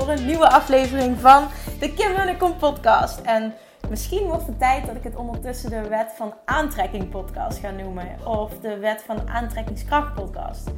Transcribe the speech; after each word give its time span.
voor 0.00 0.08
een 0.08 0.26
nieuwe 0.26 0.50
aflevering 0.50 1.20
van 1.20 1.48
de 1.78 1.92
Kim 1.92 2.12
Munnekom 2.16 2.56
podcast. 2.56 3.20
En 3.20 3.54
misschien 3.88 4.26
wordt 4.26 4.46
het 4.46 4.58
tijd 4.58 4.86
dat 4.86 4.96
ik 4.96 5.02
het 5.02 5.16
ondertussen 5.16 5.70
de 5.70 5.88
Wet 5.88 6.12
van 6.16 6.34
Aantrekking 6.44 7.10
podcast 7.10 7.58
ga 7.58 7.70
noemen. 7.70 8.26
Of 8.26 8.52
de 8.60 8.78
Wet 8.78 9.02
van 9.06 9.28
Aantrekkingskracht 9.28 10.14
podcast. 10.14 10.68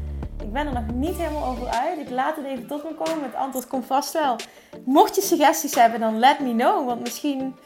Ik 0.43 0.53
ben 0.53 0.67
er 0.67 0.73
nog 0.73 0.95
niet 0.95 1.17
helemaal 1.17 1.45
over 1.45 1.67
uit. 1.69 1.99
Ik 1.99 2.11
laat 2.11 2.37
het 2.37 2.45
even 2.45 2.67
tot 2.67 2.85
me 2.85 2.95
komen. 2.95 3.23
Het 3.23 3.35
antwoord 3.35 3.67
komt 3.67 3.87
vast 3.87 4.13
wel. 4.13 4.37
Mocht 4.85 5.15
je 5.15 5.23
suggesties 5.23 5.75
hebben, 5.75 6.01
dan 6.01 6.19
let 6.19 6.41
me 6.41 6.55
know. 6.55 6.87
Want 6.87 7.01
misschien 7.01 7.57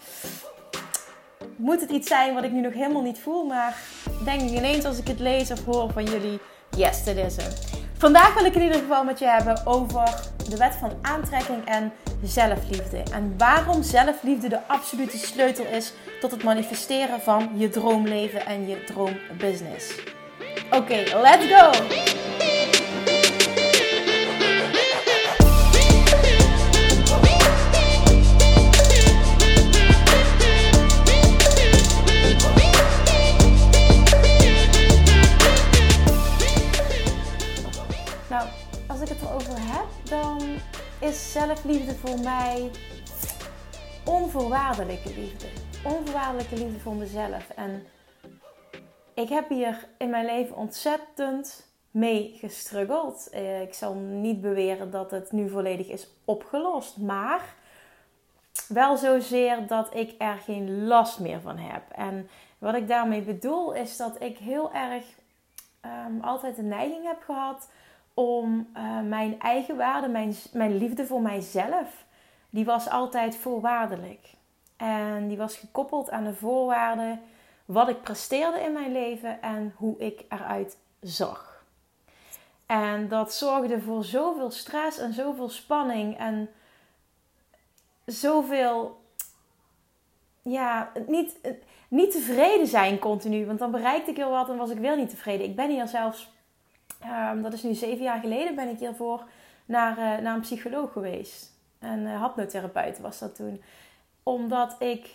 moet 1.57 1.81
het 1.81 1.91
iets 1.91 2.09
zijn 2.09 2.35
wat 2.35 2.45
ik 2.45 2.53
nu 2.53 2.61
nog 2.61 2.73
helemaal 2.73 3.03
niet 3.03 3.19
voel. 3.19 3.45
Maar 3.45 3.77
denk 4.25 4.41
ik 4.41 4.51
ineens 4.51 4.85
als 4.85 4.99
ik 4.99 5.09
het 5.09 5.21
lees 5.21 5.51
of 5.51 5.65
hoor 5.65 5.93
van 5.93 6.05
jullie, 6.05 6.41
yes, 6.71 7.05
dit 7.05 7.17
is 7.17 7.37
hem. 7.37 7.76
Vandaag 7.99 8.35
wil 8.35 8.45
ik 8.45 8.55
in 8.55 8.63
ieder 8.63 8.79
geval 8.79 9.05
met 9.05 9.19
je 9.19 9.27
hebben 9.27 9.67
over 9.67 10.21
de 10.49 10.57
wet 10.57 10.75
van 10.75 10.93
aantrekking 11.03 11.65
en 11.65 11.93
zelfliefde. 12.23 13.03
En 13.13 13.35
waarom 13.39 13.83
zelfliefde 13.83 14.49
de 14.49 14.67
absolute 14.67 15.19
sleutel 15.19 15.65
is 15.65 15.93
tot 16.21 16.31
het 16.31 16.43
manifesteren 16.43 17.21
van 17.21 17.51
je 17.55 17.69
droomleven 17.69 18.47
en 18.47 18.69
je 18.69 18.85
droombusiness. 18.85 19.95
Oké, 20.71 21.03
let's 21.23 21.47
go! 21.47 21.71
Is 41.07 41.33
zelfliefde 41.33 41.95
voor 41.95 42.19
mij 42.19 42.71
onvoorwaardelijke 44.05 45.15
liefde. 45.15 45.47
Onvoorwaardelijke 45.85 46.57
liefde 46.57 46.79
voor 46.79 46.95
mezelf. 46.95 47.49
En 47.57 47.87
ik 49.15 49.29
heb 49.29 49.49
hier 49.49 49.89
in 49.99 50.11
mijn 50.11 50.25
leven 50.25 50.57
ontzettend 50.57 51.71
mee 51.91 52.37
gestruggeld. 52.39 53.29
Eh, 53.31 53.63
Ik 53.63 53.75
zal 53.75 53.95
niet 53.95 54.41
beweren 54.41 54.91
dat 54.91 55.11
het 55.11 55.33
nu 55.33 55.49
volledig 55.49 55.89
is 55.89 56.09
opgelost, 56.25 56.97
maar 56.97 57.55
wel 58.69 58.97
zozeer 58.97 59.67
dat 59.67 59.95
ik 59.95 60.15
er 60.19 60.37
geen 60.37 60.87
last 60.87 61.19
meer 61.19 61.41
van 61.41 61.59
heb. 61.59 61.83
En 61.91 62.29
wat 62.59 62.75
ik 62.75 62.89
daarmee 62.89 63.23
bedoel 63.23 63.73
is 63.73 63.97
dat 63.97 64.23
ik 64.23 64.39
heel 64.39 64.73
erg 64.73 65.05
ehm, 65.81 66.21
altijd 66.21 66.57
de 66.57 66.63
neiging 66.63 67.05
heb 67.05 67.23
gehad 67.23 67.69
om 68.17 68.69
eh, 68.73 69.01
mijn 69.01 69.41
eigen 69.41 69.77
waarde, 69.77 70.09
mijn, 70.09 70.35
mijn 70.53 70.77
liefde 70.77 71.07
voor 71.07 71.21
mijzelf, 71.21 72.05
die 72.51 72.65
was 72.65 72.89
altijd 72.89 73.37
voorwaardelijk. 73.37 74.35
En 74.77 75.29
die 75.29 75.37
was 75.37 75.57
gekoppeld 75.57 76.11
aan 76.11 76.25
de 76.25 76.35
voorwaarden 76.35 77.21
wat 77.65 77.89
ik 77.89 78.03
presteerde 78.03 78.61
in 78.61 78.73
mijn 78.73 78.93
leven 78.93 79.43
en 79.43 79.75
hoe 79.77 79.99
ik 79.99 80.25
eruit 80.29 80.77
zag. 81.01 81.65
En 82.67 83.09
dat 83.09 83.35
zorgde 83.35 83.81
voor 83.81 84.05
zoveel 84.05 84.51
stress 84.51 84.99
en 84.99 85.13
zoveel 85.13 85.49
spanning 85.49 86.19
en 86.19 86.51
zoveel, 88.05 89.01
ja, 90.43 90.93
niet, 91.07 91.39
niet 91.89 92.13
tevreden 92.13 92.67
zijn 92.67 92.99
continu. 92.99 93.47
Want 93.47 93.59
dan 93.59 93.71
bereikte 93.71 94.11
ik 94.11 94.17
heel 94.17 94.31
wat 94.31 94.49
en 94.49 94.57
was 94.57 94.71
ik 94.71 94.79
weer 94.79 94.97
niet 94.97 95.11
tevreden. 95.11 95.47
Ik 95.47 95.57
ben 95.57 95.71
hier 95.71 95.89
zelfs 95.89 96.35
Um, 97.07 97.43
dat 97.43 97.53
is 97.53 97.63
nu 97.63 97.75
zeven 97.75 98.05
jaar 98.05 98.21
geleden 98.21 98.55
ben 98.55 98.69
ik 98.69 98.79
hiervoor 98.79 99.25
naar, 99.65 99.91
uh, 99.91 100.23
naar 100.23 100.35
een 100.35 100.41
psycholoog 100.41 100.93
geweest. 100.93 101.51
Een 101.79 102.01
uh, 102.01 102.21
hapnotherapeut 102.21 102.99
was 102.99 103.19
dat 103.19 103.35
toen. 103.35 103.63
Omdat 104.23 104.77
ik 104.79 105.15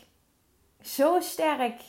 zo 0.81 1.19
sterk 1.19 1.81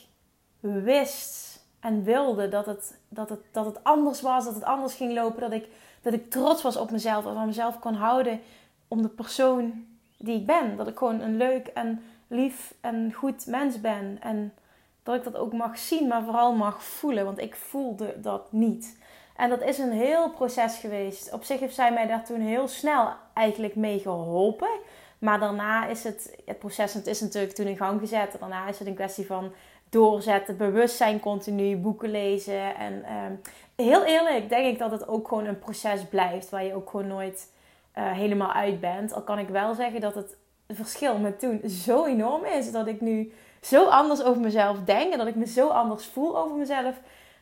wist 0.60 1.60
en 1.80 2.04
wilde 2.04 2.48
dat 2.48 2.66
het, 2.66 2.98
dat, 3.08 3.28
het, 3.28 3.40
dat 3.52 3.64
het 3.64 3.84
anders 3.84 4.20
was, 4.20 4.44
dat 4.44 4.54
het 4.54 4.64
anders 4.64 4.94
ging 4.94 5.12
lopen. 5.12 5.40
Dat 5.40 5.52
ik, 5.52 5.68
dat 6.02 6.12
ik 6.12 6.30
trots 6.30 6.62
was 6.62 6.76
op 6.76 6.90
mezelf 6.90 7.26
en 7.26 7.34
van 7.34 7.46
mezelf 7.46 7.78
kon 7.78 7.94
houden 7.94 8.40
om 8.88 9.02
de 9.02 9.08
persoon 9.08 9.86
die 10.19 10.36
ik 10.36 10.46
ben. 10.46 10.76
Dat 10.76 10.88
ik 10.88 10.98
gewoon 10.98 11.20
een 11.20 11.36
leuk 11.36 11.66
en 11.66 12.02
lief 12.28 12.74
en 12.80 13.12
goed 13.12 13.46
mens 13.46 13.80
ben. 13.80 14.19
En 14.20 14.54
dat 15.02 15.14
ik 15.14 15.24
dat 15.24 15.36
ook 15.36 15.52
mag 15.52 15.78
zien, 15.78 16.08
maar 16.08 16.22
vooral 16.22 16.54
mag 16.54 16.82
voelen. 16.82 17.24
Want 17.24 17.38
ik 17.38 17.54
voelde 17.54 18.20
dat 18.20 18.52
niet. 18.52 19.00
En 19.37 19.48
dat 19.48 19.62
is 19.62 19.78
een 19.78 19.93
heel 19.93 20.31
proces 20.31 20.78
geweest. 20.78 21.32
Op 21.32 21.44
zich 21.44 21.60
heeft 21.60 21.75
zij 21.75 21.93
mij 21.93 22.06
daar 22.06 22.25
toen 22.25 22.41
heel 22.41 22.69
snel 22.69 23.09
eigenlijk 23.34 23.75
mee 23.75 23.98
geholpen. 23.98 24.70
Maar 25.19 25.41
daarna 25.41 25.87
is 25.87 26.04
het, 26.04 26.37
het 26.44 26.59
proces 26.59 26.94
het 26.94 27.06
is 27.06 27.20
natuurlijk 27.20 27.53
toen 27.53 27.66
in 27.66 27.76
gang 27.76 28.00
gezet. 28.00 28.37
Daarna 28.41 28.69
is 28.69 28.78
het 28.78 28.88
een 28.88 28.94
kwestie 28.94 29.26
van 29.26 29.53
doorzetten, 29.88 30.56
bewustzijn 30.56 31.20
continu, 31.20 31.76
boeken 31.76 32.10
lezen. 32.10 32.76
En 32.76 32.93
um, 32.93 33.41
heel 33.76 34.04
eerlijk 34.04 34.48
denk 34.48 34.66
ik 34.66 34.78
dat 34.78 34.91
het 34.91 35.09
ook 35.09 35.28
gewoon 35.28 35.47
een 35.47 35.59
proces 35.59 36.04
blijft. 36.04 36.50
Waar 36.50 36.64
je 36.64 36.75
ook 36.75 36.91
gewoon 36.91 37.06
nooit 37.06 37.50
uh, 37.99 38.12
helemaal 38.12 38.53
uit 38.53 38.81
bent. 38.81 39.12
Al 39.12 39.22
kan 39.22 39.38
ik 39.38 39.49
wel 39.49 39.75
zeggen 39.75 40.00
dat 40.00 40.14
het 40.14 40.37
verschil 40.69 41.19
met 41.19 41.38
toen 41.38 41.60
zo 41.69 42.04
enorm 42.04 42.44
is. 42.44 42.72
Dat 42.72 42.87
ik 42.87 43.00
nu 43.00 43.32
zo 43.60 43.84
anders 43.84 44.22
over 44.22 44.43
mezelf 44.43 44.78
denk. 44.84 45.12
En 45.12 45.19
dat 45.19 45.26
ik 45.26 45.34
me 45.34 45.47
zo 45.47 45.69
anders 45.69 46.06
voel 46.06 46.38
over 46.38 46.56
mezelf. 46.56 46.94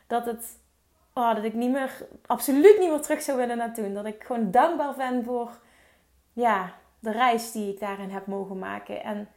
Dat 0.07 0.25
het 0.25 0.59
oh, 1.13 1.35
dat 1.35 1.43
ik 1.43 1.53
niet 1.53 1.71
meer, 1.71 2.07
absoluut 2.25 2.79
niet 2.79 2.89
meer 2.89 3.01
terug 3.01 3.21
zou 3.21 3.37
willen 3.37 3.57
naartoe. 3.57 3.93
Dat 3.93 4.05
ik 4.05 4.23
gewoon 4.23 4.51
dankbaar 4.51 4.95
ben 4.95 5.23
voor 5.23 5.49
ja, 6.33 6.73
de 6.99 7.11
reis 7.11 7.51
die 7.51 7.73
ik 7.73 7.79
daarin 7.79 8.09
heb 8.09 8.27
mogen 8.27 8.59
maken. 8.59 9.03
En 9.03 9.29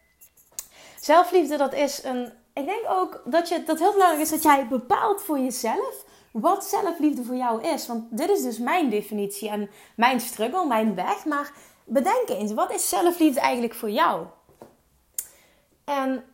zelfliefde, 1.00 1.56
dat 1.56 1.74
is 1.74 2.04
een. 2.04 2.32
Ik 2.52 2.64
denk 2.64 2.84
ook 2.88 3.22
dat, 3.24 3.48
je, 3.48 3.62
dat 3.64 3.78
heel 3.78 3.92
belangrijk 3.92 4.22
is 4.22 4.30
dat 4.30 4.42
jij 4.42 4.66
bepaalt 4.68 5.22
voor 5.22 5.38
jezelf 5.38 6.04
wat 6.30 6.64
zelfliefde 6.64 7.24
voor 7.24 7.36
jou 7.36 7.62
is. 7.62 7.86
Want 7.86 8.18
dit 8.18 8.28
is 8.28 8.42
dus 8.42 8.58
mijn 8.58 8.90
definitie 8.90 9.48
en 9.48 9.70
mijn 9.96 10.20
struggle, 10.20 10.66
mijn 10.66 10.94
weg. 10.94 11.24
Maar 11.24 11.52
bedenk 11.84 12.28
eens, 12.28 12.52
wat 12.52 12.72
is 12.72 12.88
zelfliefde 12.88 13.40
eigenlijk 13.40 13.74
voor 13.74 13.90
jou? 13.90 14.26
En 15.84 16.24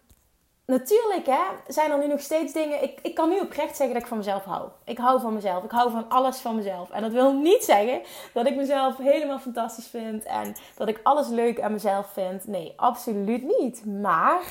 natuurlijk 0.70 1.26
hè, 1.26 1.42
zijn 1.66 1.90
er 1.90 1.98
nu 1.98 2.06
nog 2.06 2.20
steeds 2.20 2.52
dingen. 2.52 2.82
Ik, 2.82 2.98
ik 3.02 3.14
kan 3.14 3.28
nu 3.28 3.40
oprecht 3.40 3.76
zeggen 3.76 3.94
dat 3.94 4.02
ik 4.02 4.08
van 4.08 4.16
mezelf 4.16 4.44
hou. 4.44 4.68
Ik 4.84 4.98
hou 4.98 5.20
van 5.20 5.34
mezelf. 5.34 5.64
Ik 5.64 5.70
hou 5.70 5.90
van 5.90 6.08
alles 6.08 6.38
van 6.38 6.56
mezelf. 6.56 6.90
En 6.90 7.02
dat 7.02 7.12
wil 7.12 7.32
niet 7.32 7.64
zeggen 7.64 8.02
dat 8.32 8.46
ik 8.46 8.56
mezelf 8.56 8.96
helemaal 8.96 9.38
fantastisch 9.38 9.86
vind. 9.86 10.24
En 10.24 10.56
dat 10.76 10.88
ik 10.88 11.00
alles 11.02 11.28
leuk 11.28 11.60
aan 11.60 11.72
mezelf 11.72 12.06
vind. 12.12 12.46
Nee, 12.46 12.72
absoluut 12.76 13.42
niet. 13.58 13.86
Maar 13.86 14.42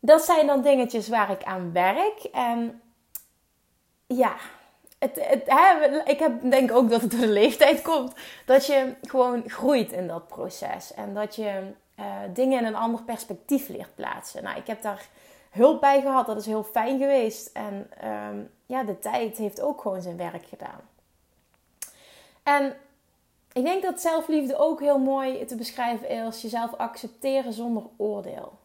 dat 0.00 0.22
zijn 0.22 0.46
dan 0.46 0.62
dingetjes 0.62 1.08
waar 1.08 1.30
ik 1.30 1.44
aan 1.44 1.72
werk. 1.72 2.24
En 2.32 2.82
ja. 4.06 4.34
Het, 4.98 5.18
het, 5.28 5.42
hè, 5.46 6.00
ik 6.04 6.18
heb, 6.18 6.50
denk 6.50 6.72
ook 6.72 6.90
dat 6.90 7.00
het 7.00 7.10
door 7.10 7.20
de 7.20 7.28
leeftijd 7.28 7.82
komt. 7.82 8.12
Dat 8.46 8.66
je 8.66 8.94
gewoon 9.02 9.42
groeit 9.46 9.92
in 9.92 10.06
dat 10.06 10.28
proces. 10.28 10.94
En 10.94 11.14
dat 11.14 11.36
je 11.36 11.72
uh, 11.98 12.04
dingen 12.34 12.58
in 12.60 12.66
een 12.66 12.74
ander 12.74 13.02
perspectief 13.02 13.68
leert 13.68 13.94
plaatsen. 13.94 14.42
Nou, 14.42 14.56
ik 14.58 14.66
heb 14.66 14.82
daar 14.82 15.08
hulp 15.50 15.80
bij 15.80 16.00
gehad. 16.00 16.26
Dat 16.26 16.36
is 16.36 16.46
heel 16.46 16.64
fijn 16.64 16.98
geweest. 16.98 17.50
En 17.52 17.90
um, 18.04 18.50
ja, 18.66 18.82
de 18.82 18.98
tijd 18.98 19.38
heeft 19.38 19.60
ook 19.60 19.80
gewoon 19.80 20.02
zijn 20.02 20.16
werk 20.16 20.46
gedaan. 20.46 20.80
En 22.42 22.76
ik 23.52 23.64
denk 23.64 23.82
dat 23.82 24.00
zelfliefde 24.00 24.56
ook 24.56 24.80
heel 24.80 24.98
mooi 24.98 25.44
te 25.44 25.56
beschrijven 25.56 26.08
is. 26.08 26.42
Jezelf 26.42 26.74
accepteren 26.74 27.52
zonder 27.52 27.82
oordeel. 27.96 28.58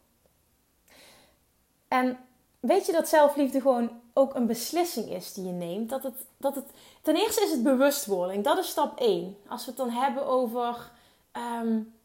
En 1.88 2.18
weet 2.60 2.86
je 2.86 2.92
dat 2.92 3.08
zelfliefde 3.08 3.60
gewoon 3.60 4.00
ook 4.12 4.34
een 4.34 4.46
beslissing 4.46 5.10
is 5.10 5.32
die 5.32 5.46
je 5.46 5.52
neemt? 5.52 5.88
Dat 5.88 6.02
het, 6.02 6.24
dat 6.36 6.54
het, 6.54 6.70
ten 7.02 7.16
eerste 7.16 7.42
is 7.42 7.50
het 7.50 7.62
bewustwording. 7.62 8.44
Dat 8.44 8.58
is 8.58 8.68
stap 8.68 9.00
1. 9.00 9.36
Als 9.48 9.64
we 9.64 9.70
het 9.70 9.80
dan 9.80 9.90
hebben 9.90 10.26
over... 10.26 10.90
Um, 11.62 11.96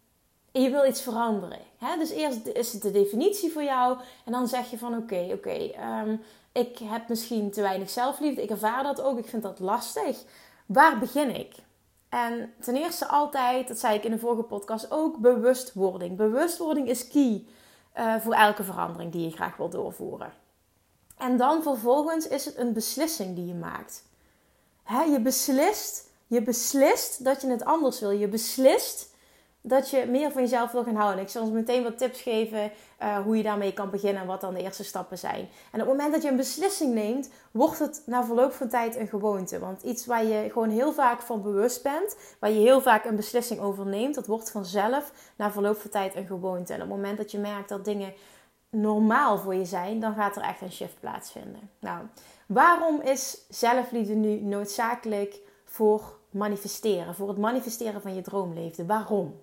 je 0.61 0.69
wil 0.69 0.85
iets 0.85 1.01
veranderen. 1.01 1.59
Hè? 1.77 1.97
Dus 1.97 2.09
eerst 2.09 2.47
is 2.47 2.73
het 2.73 2.81
de 2.81 2.91
definitie 2.91 3.51
voor 3.51 3.63
jou. 3.63 3.97
En 4.25 4.31
dan 4.31 4.47
zeg 4.47 4.69
je 4.69 4.77
van 4.77 4.97
oké, 4.97 5.29
oké. 5.33 5.71
Um, 6.05 6.21
ik 6.51 6.77
heb 6.77 7.07
misschien 7.07 7.51
te 7.51 7.61
weinig 7.61 7.89
zelfliefde. 7.89 8.41
Ik 8.41 8.49
ervaar 8.49 8.83
dat 8.83 9.01
ook. 9.01 9.17
Ik 9.17 9.27
vind 9.27 9.43
dat 9.43 9.59
lastig. 9.59 10.23
Waar 10.65 10.99
begin 10.99 11.35
ik? 11.35 11.55
En 12.09 12.53
ten 12.59 12.75
eerste 12.75 13.07
altijd, 13.07 13.67
dat 13.67 13.79
zei 13.79 13.95
ik 13.95 14.03
in 14.03 14.11
de 14.11 14.19
vorige 14.19 14.43
podcast 14.43 14.91
ook, 14.91 15.17
bewustwording. 15.17 16.17
Bewustwording 16.17 16.87
is 16.87 17.07
key 17.07 17.45
uh, 17.97 18.15
voor 18.15 18.33
elke 18.33 18.63
verandering 18.63 19.11
die 19.11 19.23
je 19.23 19.31
graag 19.31 19.57
wil 19.57 19.69
doorvoeren. 19.69 20.33
En 21.17 21.37
dan 21.37 21.63
vervolgens 21.63 22.27
is 22.27 22.45
het 22.45 22.57
een 22.57 22.73
beslissing 22.73 23.35
die 23.35 23.45
je 23.45 23.53
maakt. 23.53 24.03
Hè, 24.83 25.01
je 25.01 25.21
beslist, 25.21 26.09
je 26.27 26.41
beslist 26.41 27.23
dat 27.23 27.41
je 27.41 27.47
het 27.47 27.65
anders 27.65 27.99
wil. 27.99 28.11
Je 28.11 28.27
beslist 28.27 29.12
dat 29.65 29.89
je 29.89 30.05
meer 30.09 30.31
van 30.31 30.41
jezelf 30.41 30.71
wil 30.71 30.83
gaan 30.83 30.95
houden. 30.95 31.23
Ik 31.23 31.29
zal 31.29 31.41
ons 31.41 31.51
meteen 31.51 31.83
wat 31.83 31.97
tips 31.97 32.21
geven 32.21 32.71
uh, 33.01 33.17
hoe 33.17 33.37
je 33.37 33.43
daarmee 33.43 33.73
kan 33.73 33.89
beginnen 33.89 34.21
en 34.21 34.27
wat 34.27 34.41
dan 34.41 34.53
de 34.53 34.61
eerste 34.61 34.83
stappen 34.83 35.17
zijn. 35.17 35.49
En 35.71 35.81
op 35.81 35.87
het 35.87 35.87
moment 35.87 36.13
dat 36.13 36.21
je 36.21 36.29
een 36.29 36.35
beslissing 36.35 36.93
neemt, 36.93 37.29
wordt 37.51 37.79
het 37.79 38.01
na 38.05 38.23
verloop 38.23 38.51
van 38.51 38.67
tijd 38.67 38.95
een 38.95 39.07
gewoonte. 39.07 39.59
Want 39.59 39.81
iets 39.81 40.05
waar 40.05 40.25
je 40.25 40.49
gewoon 40.51 40.69
heel 40.69 40.93
vaak 40.93 41.21
van 41.21 41.41
bewust 41.41 41.83
bent, 41.83 42.15
waar 42.39 42.49
je 42.49 42.59
heel 42.59 42.81
vaak 42.81 43.05
een 43.05 43.15
beslissing 43.15 43.59
over 43.59 43.85
neemt, 43.85 44.15
dat 44.15 44.27
wordt 44.27 44.51
vanzelf 44.51 45.11
na 45.35 45.51
verloop 45.51 45.77
van 45.77 45.89
tijd 45.89 46.15
een 46.15 46.27
gewoonte. 46.27 46.73
En 46.73 46.81
op 46.81 46.87
het 46.87 46.95
moment 46.95 47.17
dat 47.17 47.31
je 47.31 47.39
merkt 47.39 47.69
dat 47.69 47.85
dingen 47.85 48.13
normaal 48.69 49.37
voor 49.37 49.55
je 49.55 49.65
zijn, 49.65 49.99
dan 49.99 50.13
gaat 50.13 50.35
er 50.35 50.41
echt 50.41 50.61
een 50.61 50.71
shift 50.71 50.99
plaatsvinden. 50.99 51.69
Nou, 51.79 52.05
waarom 52.47 53.01
is 53.01 53.37
zelfliefde 53.49 54.13
nu 54.13 54.41
noodzakelijk 54.41 55.39
voor 55.65 56.17
manifesteren, 56.29 57.15
voor 57.15 57.27
het 57.27 57.37
manifesteren 57.37 58.01
van 58.01 58.15
je 58.15 58.21
droomleven? 58.21 58.87
Waarom? 58.87 59.41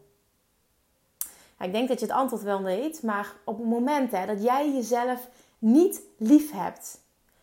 Ik 1.61 1.73
denk 1.73 1.89
dat 1.89 2.01
je 2.01 2.07
het 2.07 2.15
antwoord 2.15 2.43
wel 2.43 2.63
weet, 2.63 3.03
maar 3.03 3.35
op 3.45 3.59
het 3.59 3.67
moment 3.67 4.11
hè, 4.11 4.27
dat 4.27 4.43
jij 4.43 4.73
jezelf 4.73 5.29
niet 5.59 6.03
lief 6.17 6.53
hebt, 6.53 7.01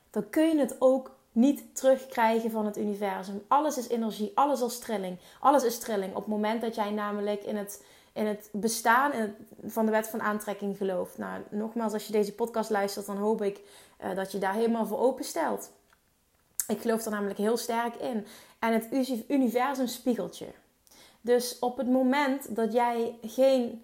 dan 0.10 0.30
kun 0.30 0.48
je 0.48 0.60
het 0.60 0.76
ook 0.80 1.16
niet 1.32 1.76
terugkrijgen 1.76 2.52
van 2.52 2.66
het 2.66 2.78
universum. 2.78 3.44
Alles 3.48 3.78
is 3.78 3.88
energie, 3.88 4.32
alles 4.36 4.62
is 4.62 4.80
trilling. 4.80 5.18
Alles 5.40 5.64
is 5.64 5.80
trilling. 5.80 6.16
Op 6.16 6.22
het 6.22 6.28
moment 6.28 6.62
dat 6.62 6.76
jij 6.76 6.92
namelijk 6.92 7.44
in 7.44 7.56
het, 7.56 7.84
in 8.14 8.26
het 8.26 8.50
bestaan 8.52 9.14
in 9.14 9.36
van 9.66 9.86
de 9.86 9.92
wet 9.92 10.08
van 10.08 10.22
aantrekking 10.22 10.78
gelooft. 10.78 11.18
Nou, 11.18 11.42
nogmaals, 11.50 11.94
als 11.94 12.06
je 12.06 12.12
deze 12.12 12.34
podcast 12.34 12.70
luistert, 12.70 13.06
dan 13.06 13.18
hoop 13.18 13.42
ik 13.42 13.62
uh, 14.04 14.16
dat 14.16 14.32
je 14.32 14.38
daar 14.38 14.54
helemaal 14.54 14.86
voor 14.86 15.00
openstelt. 15.00 15.72
Ik 16.68 16.82
geloof 16.82 17.06
er 17.06 17.12
namelijk 17.12 17.40
heel 17.40 17.58
sterk 17.58 17.96
in. 17.96 18.26
En 18.60 18.74
het 18.74 18.88
universum 19.28 19.88
spiegelt 19.88 20.38
je. 20.38 20.48
Dus 21.22 21.60
op 21.60 21.78
het 21.78 21.88
moment 21.88 22.56
dat 22.56 22.74
jij 22.74 23.18
geen 23.22 23.82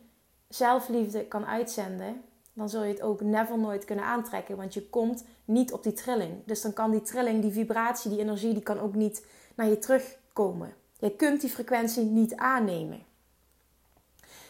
zelfliefde 0.56 1.26
kan 1.26 1.46
uitzenden, 1.46 2.24
dan 2.54 2.70
zul 2.70 2.84
je 2.84 2.92
het 2.92 3.02
ook 3.02 3.22
never 3.22 3.60
nooit 3.60 3.86
kunnen 3.86 4.06
aantrekken. 4.06 4.58
Want 4.58 4.74
je 4.74 4.90
komt 4.90 5.26
niet 5.46 5.74
op 5.74 5.84
die 5.84 5.94
trilling. 5.94 6.34
Dus 6.46 6.62
dan 6.62 6.74
kan 6.74 6.92
die 6.92 7.02
trilling, 7.02 7.42
die 7.42 7.52
vibratie, 7.52 8.10
die 8.10 8.20
energie, 8.20 8.54
die 8.54 8.64
kan 8.64 8.80
ook 8.80 8.96
niet 8.96 9.26
naar 9.56 9.68
je 9.68 9.78
terugkomen. 9.78 10.74
Je 11.00 11.16
kunt 11.16 11.42
die 11.42 11.50
frequentie 11.50 12.04
niet 12.04 12.36
aannemen. 12.36 13.04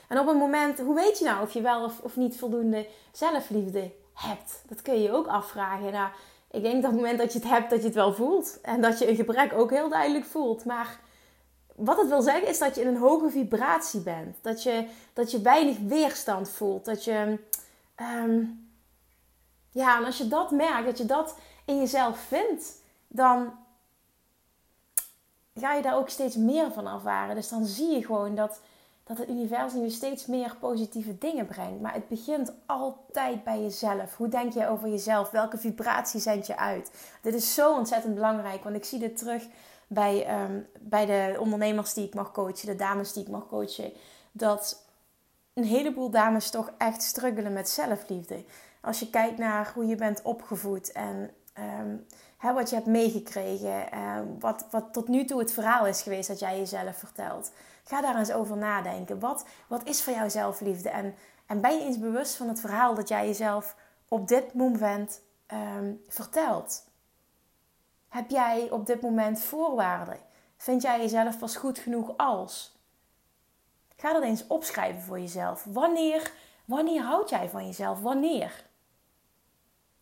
En 0.08 0.20
op 0.20 0.28
een 0.28 0.38
moment, 0.38 0.80
hoe 0.80 0.96
weet 0.96 1.20
je 1.20 1.26
nou 1.26 1.42
of 1.42 1.54
je 1.54 1.62
wel 1.62 1.84
of, 1.84 2.00
of 2.00 2.16
niet 2.16 2.38
voldoende 2.38 2.88
zelfliefde 3.12 3.92
hebt? 4.14 4.64
Dat 4.68 4.82
kun 4.82 4.94
je 4.94 5.02
je 5.02 5.12
ook 5.12 5.28
afvragen. 5.28 5.92
Nou, 5.92 6.10
ik 6.52 6.62
denk 6.62 6.82
dat 6.82 6.92
op 6.92 6.92
het 6.92 7.02
moment 7.02 7.18
dat 7.18 7.34
je 7.34 7.40
het 7.40 7.48
hebt, 7.48 7.70
dat 7.70 7.80
je 7.80 7.86
het 7.86 7.96
wel 7.96 8.14
voelt. 8.14 8.62
En 8.62 8.82
dat 8.82 9.00
je 9.00 9.10
een 9.10 9.16
gebrek 9.16 9.54
ook 9.54 9.70
heel 9.70 9.90
duidelijk 9.90 10.26
voelt. 10.26 10.66
Maar 10.66 11.00
wat 11.76 11.98
het 11.98 12.08
wil 12.08 12.22
zeggen 12.22 12.48
is 12.48 12.60
dat 12.60 12.76
je 12.76 12.82
in 12.82 12.88
een 12.88 12.98
hoge 12.98 13.30
vibratie 13.30 14.00
bent. 14.00 14.38
Dat 14.42 14.64
je, 14.64 14.88
dat 15.14 15.32
je 15.32 15.42
weinig 15.42 15.78
weerstand 15.80 16.50
voelt. 16.50 16.86
Dat 16.86 17.04
je. 17.04 17.40
Ehm, 17.96 18.44
ja, 19.72 19.98
en 19.98 20.06
als 20.06 20.18
je 20.18 20.28
dat 20.28 20.52
merkt, 20.52 20.86
dat 20.86 20.98
je 20.98 21.06
dat 21.06 21.36
in 21.66 21.78
jezelf 21.78 22.20
vindt, 22.20 22.82
dan 23.08 23.54
ga 25.56 25.74
je 25.74 25.82
daar 25.82 25.98
ook 25.98 26.10
steeds 26.10 26.36
meer 26.36 26.72
van 26.72 26.88
ervaren. 26.88 27.36
Dus 27.36 27.50
dan 27.50 27.66
zie 27.66 27.90
je 27.90 28.06
gewoon 28.06 28.36
dat, 28.36 28.60
dat 29.04 29.18
het 29.18 29.30
universum 29.30 29.82
je 29.82 29.90
steeds 29.90 30.26
meer 30.26 30.56
positieve 30.60 31.18
dingen 31.18 31.46
brengt. 31.46 31.82
Maar 31.82 31.94
het 31.94 32.08
begint 32.08 32.52
altijd 32.66 33.44
bij 33.44 33.62
jezelf. 33.62 34.16
Hoe 34.16 34.28
denk 34.28 34.54
je 34.54 34.68
over 34.68 34.90
jezelf? 34.90 35.32
Welke 35.32 35.58
vibratie 35.58 36.20
zend 36.20 36.48
je 36.48 36.58
uit? 36.58 36.92
Dit 37.22 37.34
is 37.34 37.54
zo 37.54 37.74
ontzettend 37.74 38.14
belangrijk, 38.14 38.64
want 38.64 38.76
ik 38.76 38.86
zie 38.86 39.00
dit 39.00 39.18
terug 39.18 39.44
bij, 39.88 40.26
ehm, 40.26 40.60
bij 40.80 41.06
de 41.06 41.36
ondernemers 41.40 41.94
die 41.94 42.06
ik 42.06 42.14
mag 42.14 42.32
coachen, 42.32 42.68
de 42.68 42.76
dames 42.76 43.14
die 43.14 43.24
ik 43.24 43.30
mag 43.30 43.48
coachen, 43.48 43.94
dat 44.32 44.86
een 45.54 45.64
heleboel 45.64 46.10
dames 46.10 46.50
toch 46.50 46.72
echt 46.78 47.02
struggelen 47.04 47.54
met 47.54 47.70
zelfliefde. 47.70 48.44
Als 48.82 49.00
je 49.00 49.10
kijkt 49.10 49.38
naar 49.38 49.72
hoe 49.74 49.86
je 49.86 49.96
bent 49.96 50.22
opgevoed 50.22 50.92
en 50.92 51.32
ehm, 51.54 51.96
wat 52.54 52.70
je 52.70 52.76
hebt 52.76 52.88
meegekregen, 52.88 53.88
uh, 53.94 54.20
wat, 54.40 54.66
wat 54.72 54.94
tot 54.94 55.08
nu 55.08 55.26
toe 55.26 55.40
het 55.40 55.54
verhaal 55.54 55.88
is 55.88 56.02
geweest 56.02 56.28
dat 56.28 56.40
jij 56.40 56.58
jezelf 56.58 56.98
vertelt. 56.98 57.52
Ga 57.84 58.02
daar 58.02 58.18
eens 58.18 58.32
over 58.32 58.58
nadenken. 58.58 59.20
Wat, 59.20 59.46
wat 59.68 59.84
is 59.84 60.04
voor 60.04 60.14
jou 60.14 60.30
zelfliefde? 60.30 60.90
En, 60.90 61.16
en 61.46 61.62
ben 61.62 61.78
je 61.78 61.86
eens 61.86 62.00
bewust 62.00 62.36
van 62.36 62.48
het 62.48 62.60
verhaal 62.60 62.96
dat 62.96 63.08
jij 63.08 63.28
jezelf 63.28 63.76
op 64.08 64.28
dit 64.28 64.54
moment 64.54 65.22
vertelt? 66.08 66.84
Heb 68.14 68.30
jij 68.30 68.68
op 68.72 68.86
dit 68.86 69.02
moment 69.02 69.42
voorwaarden? 69.42 70.18
Vind 70.58 70.82
jij 70.82 71.00
jezelf 71.00 71.40
pas 71.40 71.56
goed 71.56 71.80
genoeg 71.80 72.14
als? 72.18 72.78
Ga 73.96 74.14
dat 74.14 74.24
eens 74.24 74.48
opschrijven 74.48 75.02
voor 75.02 75.20
jezelf. 75.20 75.66
Wanneer, 75.70 76.32
wanneer 76.66 77.02
houd 77.02 77.30
jij 77.30 77.50
van 77.50 77.66
jezelf? 77.66 78.02
Wanneer? 78.02 78.66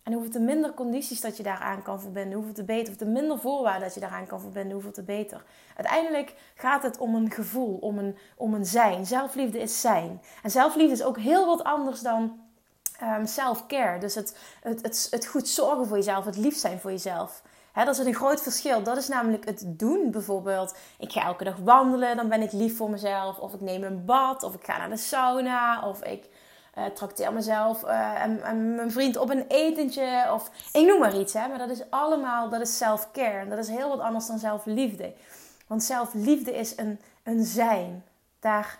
En 0.03 0.13
hoeveel 0.13 0.31
te 0.31 0.39
minder 0.39 0.73
condities 0.73 1.21
dat 1.21 1.37
je 1.37 1.43
daaraan 1.43 1.81
kan 1.81 2.01
verbinden, 2.01 2.33
hoeveel 2.33 2.53
te 2.53 2.63
beter. 2.63 2.91
Of 2.91 2.97
te 2.97 3.05
minder 3.05 3.39
voorwaarden 3.39 3.83
dat 3.83 3.93
je 3.93 3.99
daaraan 3.99 4.27
kan 4.27 4.41
verbinden, 4.41 4.73
hoeveel 4.73 4.91
te 4.91 5.03
beter. 5.03 5.43
Uiteindelijk 5.75 6.35
gaat 6.55 6.83
het 6.83 6.97
om 6.97 7.15
een 7.15 7.31
gevoel, 7.31 7.77
om 7.77 7.97
een, 7.97 8.17
om 8.35 8.53
een 8.53 8.65
zijn. 8.65 9.05
Zelfliefde 9.05 9.59
is 9.59 9.81
zijn. 9.81 10.21
En 10.43 10.51
zelfliefde 10.51 10.93
is 10.93 11.03
ook 11.03 11.17
heel 11.17 11.45
wat 11.45 11.63
anders 11.63 12.01
dan 12.01 12.39
um, 13.03 13.25
self-care. 13.25 13.99
Dus 13.99 14.15
het, 14.15 14.37
het, 14.61 14.81
het, 14.81 15.07
het 15.11 15.25
goed 15.25 15.47
zorgen 15.47 15.87
voor 15.87 15.97
jezelf, 15.97 16.25
het 16.25 16.37
lief 16.37 16.57
zijn 16.57 16.79
voor 16.79 16.91
jezelf. 16.91 17.41
Dat 17.73 17.87
is 17.87 18.05
een 18.05 18.13
groot 18.13 18.41
verschil. 18.41 18.83
Dat 18.83 18.97
is 18.97 19.07
namelijk 19.07 19.45
het 19.45 19.63
doen 19.65 20.11
bijvoorbeeld. 20.11 20.75
Ik 20.99 21.11
ga 21.11 21.23
elke 21.23 21.43
dag 21.43 21.57
wandelen, 21.57 22.15
dan 22.15 22.29
ben 22.29 22.41
ik 22.41 22.51
lief 22.51 22.77
voor 22.77 22.89
mezelf. 22.89 23.37
Of 23.37 23.53
ik 23.53 23.61
neem 23.61 23.83
een 23.83 24.05
bad, 24.05 24.43
of 24.43 24.55
ik 24.55 24.65
ga 24.65 24.77
naar 24.77 24.89
de 24.89 24.97
sauna, 24.97 25.87
of 25.87 26.03
ik 26.03 26.29
uh, 26.77 26.85
trakteer 26.85 27.33
mezelf 27.33 27.83
en, 27.83 28.43
en, 28.43 28.75
mijn 28.75 28.91
vriend 28.91 29.17
op 29.17 29.29
een 29.29 29.45
etentje. 29.47 30.29
Of 30.33 30.51
ik 30.71 30.85
noem 30.85 30.99
maar 30.99 31.17
iets. 31.17 31.33
Hè. 31.33 31.47
Maar 31.47 31.57
dat 31.57 31.69
is 31.69 31.89
allemaal, 31.89 32.49
dat 32.49 32.61
is 32.61 32.77
self-care. 32.77 33.39
En 33.39 33.49
dat 33.49 33.59
is 33.59 33.67
heel 33.67 33.89
wat 33.89 33.99
anders 33.99 34.27
dan 34.27 34.39
zelfliefde. 34.39 35.13
Want 35.67 35.83
zelfliefde 35.83 36.55
is 36.55 36.77
een, 36.77 36.99
een 37.23 37.43
zijn. 37.43 38.03
Daar, 38.39 38.79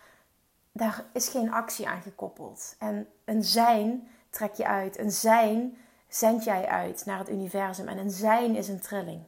daar 0.71 1.03
is 1.13 1.27
geen 1.27 1.51
actie 1.51 1.87
aan 1.87 2.01
gekoppeld. 2.01 2.75
En 2.79 3.07
een 3.25 3.43
zijn 3.43 4.07
trek 4.29 4.53
je 4.53 4.65
uit. 4.65 4.99
Een 4.99 5.11
zijn 5.11 5.77
zend 6.13 6.43
jij 6.43 6.65
uit 6.65 7.05
naar 7.05 7.19
het 7.19 7.29
universum. 7.29 7.87
En 7.87 7.97
een 7.97 8.09
zijn 8.09 8.55
is 8.55 8.67
een 8.67 8.79
trilling. 8.79 9.21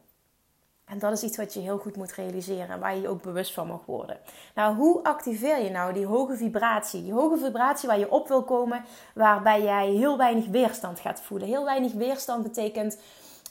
En 0.86 1.00
dat 1.00 1.12
is 1.12 1.24
iets 1.24 1.38
wat 1.38 1.54
je 1.54 1.60
heel 1.60 1.78
goed 1.78 1.96
moet 1.96 2.14
realiseren 2.14 2.70
en 2.70 2.80
waar 2.80 2.96
je 2.96 3.02
je 3.02 3.08
ook 3.08 3.22
bewust 3.22 3.54
van 3.54 3.68
mag 3.68 3.86
worden. 3.86 4.18
Nou, 4.56 4.76
hoe 4.76 5.04
activeer 5.04 5.64
je 5.64 5.70
nou 5.70 5.94
die 5.94 6.06
hoge 6.06 6.38
vibratie? 6.38 7.04
Die 7.04 7.14
hoge 7.14 7.38
vibratie 7.38 7.88
waar 7.88 8.00
je 8.00 8.12
op 8.12 8.28
wil 8.28 8.44
komen, 8.44 8.86
waarbij 9.14 9.64
jij 9.64 9.90
heel 9.90 10.18
weinig 10.18 10.48
weerstand 10.48 11.00
gaat 11.00 11.22
voelen. 11.22 11.48
Heel 11.48 11.66
weinig 11.66 11.94
weerstand 11.94 12.44
betekent 12.44 12.98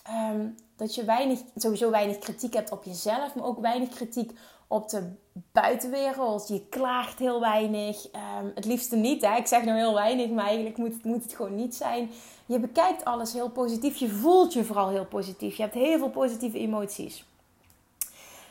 ehm, 0.03 0.47
dat 0.77 0.95
je 0.95 1.05
weinig, 1.05 1.39
sowieso 1.57 1.91
weinig 1.91 2.19
kritiek 2.19 2.55
hebt 2.55 2.73
op 2.73 2.85
jezelf, 2.85 3.35
maar 3.35 3.45
ook 3.45 3.61
weinig 3.61 3.89
kritiek 3.89 4.39
op 4.73 4.89
de 4.89 5.11
buitenwereld. 5.53 6.49
Je 6.49 6.67
klaagt 6.69 7.19
heel 7.19 7.41
weinig. 7.41 8.05
Um, 8.05 8.53
het 8.55 8.65
liefste 8.65 8.97
niet. 8.97 9.23
Hè? 9.23 9.37
Ik 9.37 9.47
zeg 9.47 9.65
nou 9.65 9.79
heel 9.79 9.95
weinig, 9.95 10.31
maar 10.31 10.47
eigenlijk 10.47 10.77
moet 10.77 10.93
het, 10.93 11.05
moet 11.05 11.23
het 11.23 11.35
gewoon 11.35 11.55
niet 11.55 11.75
zijn. 11.75 12.11
Je 12.47 12.59
bekijkt 12.59 13.05
alles 13.05 13.33
heel 13.33 13.51
positief. 13.51 13.97
Je 13.97 14.09
voelt 14.09 14.53
je 14.53 14.65
vooral 14.65 14.89
heel 14.89 15.07
positief. 15.07 15.57
Je 15.57 15.63
hebt 15.63 15.75
heel 15.75 15.99
veel 15.99 16.11
positieve 16.11 16.59
emoties. 16.59 17.25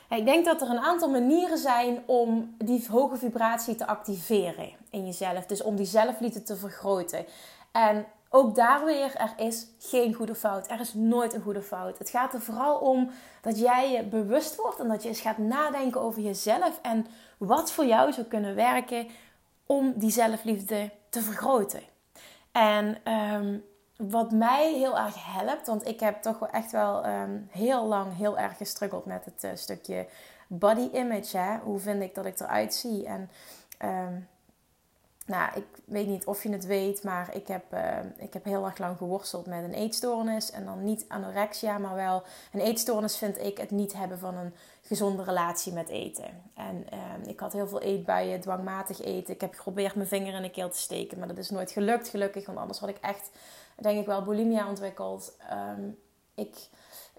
Ik 0.09 0.25
denk 0.25 0.45
dat 0.45 0.61
er 0.61 0.69
een 0.69 0.79
aantal 0.79 1.09
manieren 1.09 1.57
zijn 1.57 2.03
om 2.05 2.55
die 2.57 2.85
hoge 2.89 3.17
vibratie 3.17 3.75
te 3.75 3.87
activeren 3.87 4.69
in 4.89 5.05
jezelf. 5.05 5.45
Dus 5.45 5.61
om 5.61 5.75
die 5.75 5.85
zelfliefde 5.85 6.43
te 6.43 6.55
vergroten. 6.55 7.25
En 7.71 8.05
ook 8.33 8.55
daar 8.55 8.85
weer, 8.85 9.15
er 9.15 9.33
is 9.37 9.67
geen 9.79 10.13
goede 10.13 10.35
fout. 10.35 10.69
Er 10.69 10.79
is 10.79 10.93
nooit 10.93 11.33
een 11.33 11.41
goede 11.41 11.61
fout. 11.61 11.97
Het 11.97 12.09
gaat 12.09 12.33
er 12.33 12.41
vooral 12.41 12.77
om 12.77 13.09
dat 13.41 13.59
jij 13.59 13.91
je 13.91 14.03
bewust 14.03 14.55
wordt 14.55 14.79
en 14.79 14.87
dat 14.87 15.03
je 15.03 15.09
eens 15.09 15.21
gaat 15.21 15.37
nadenken 15.37 16.01
over 16.01 16.21
jezelf 16.21 16.79
en 16.81 17.05
wat 17.37 17.71
voor 17.71 17.85
jou 17.85 18.13
zou 18.13 18.27
kunnen 18.27 18.55
werken 18.55 19.07
om 19.65 19.93
die 19.95 20.11
zelfliefde 20.11 20.91
te 21.09 21.21
vergroten. 21.21 21.81
En 22.51 22.97
ehm, 23.03 23.57
wat 23.97 24.31
mij 24.31 24.73
heel 24.73 24.97
erg 24.97 25.33
helpt, 25.35 25.67
want 25.67 25.87
ik 25.87 25.99
heb 25.99 26.21
toch 26.21 26.39
wel 26.39 26.49
echt 26.49 26.71
wel 26.71 27.03
ehm, 27.03 27.39
heel 27.49 27.85
lang 27.85 28.15
heel 28.17 28.37
erg 28.37 28.57
gestruggeld 28.57 29.05
met 29.05 29.25
het 29.25 29.43
uh, 29.43 29.51
stukje 29.53 30.07
body 30.47 30.89
image. 30.93 31.37
Hè? 31.37 31.57
Hoe 31.57 31.79
vind 31.79 32.01
ik 32.01 32.15
dat 32.15 32.25
ik 32.25 32.39
eruit 32.39 32.73
zie? 32.73 33.05
En 33.05 33.29
ehm, 33.77 34.13
nou, 35.31 35.51
ik 35.55 35.65
weet 35.85 36.07
niet 36.07 36.25
of 36.25 36.43
je 36.43 36.51
het 36.51 36.65
weet, 36.65 37.03
maar 37.03 37.35
ik 37.35 37.47
heb, 37.47 37.63
uh, 37.73 37.97
ik 38.17 38.33
heb 38.33 38.43
heel 38.43 38.65
erg 38.65 38.77
lang 38.77 38.97
geworsteld 38.97 39.45
met 39.45 39.63
een 39.63 39.73
eetstoornis. 39.73 40.51
En 40.51 40.65
dan 40.65 40.83
niet 40.83 41.05
anorexia, 41.07 41.77
maar 41.77 41.95
wel 41.95 42.23
een 42.51 42.59
eetstoornis 42.59 43.17
vind 43.17 43.37
ik 43.37 43.57
het 43.57 43.71
niet 43.71 43.93
hebben 43.93 44.19
van 44.19 44.35
een 44.35 44.53
gezonde 44.81 45.23
relatie 45.23 45.73
met 45.73 45.89
eten. 45.89 46.43
En 46.53 46.85
uh, 46.93 47.27
ik 47.27 47.39
had 47.39 47.53
heel 47.53 47.67
veel 47.67 47.81
eetbuien, 47.81 48.41
dwangmatig 48.41 49.01
eten. 49.01 49.33
Ik 49.33 49.41
heb 49.41 49.53
geprobeerd 49.53 49.95
mijn 49.95 50.07
vinger 50.07 50.33
in 50.33 50.41
de 50.41 50.51
keel 50.51 50.69
te 50.69 50.77
steken, 50.77 51.19
maar 51.19 51.27
dat 51.27 51.37
is 51.37 51.49
nooit 51.49 51.71
gelukt, 51.71 52.07
gelukkig. 52.07 52.45
Want 52.45 52.57
anders 52.57 52.79
had 52.79 52.89
ik 52.89 52.97
echt, 53.01 53.29
denk 53.75 53.99
ik 53.99 54.05
wel, 54.05 54.23
bulimia 54.23 54.69
ontwikkeld. 54.69 55.37
Um, 55.77 55.97
ik 56.35 56.69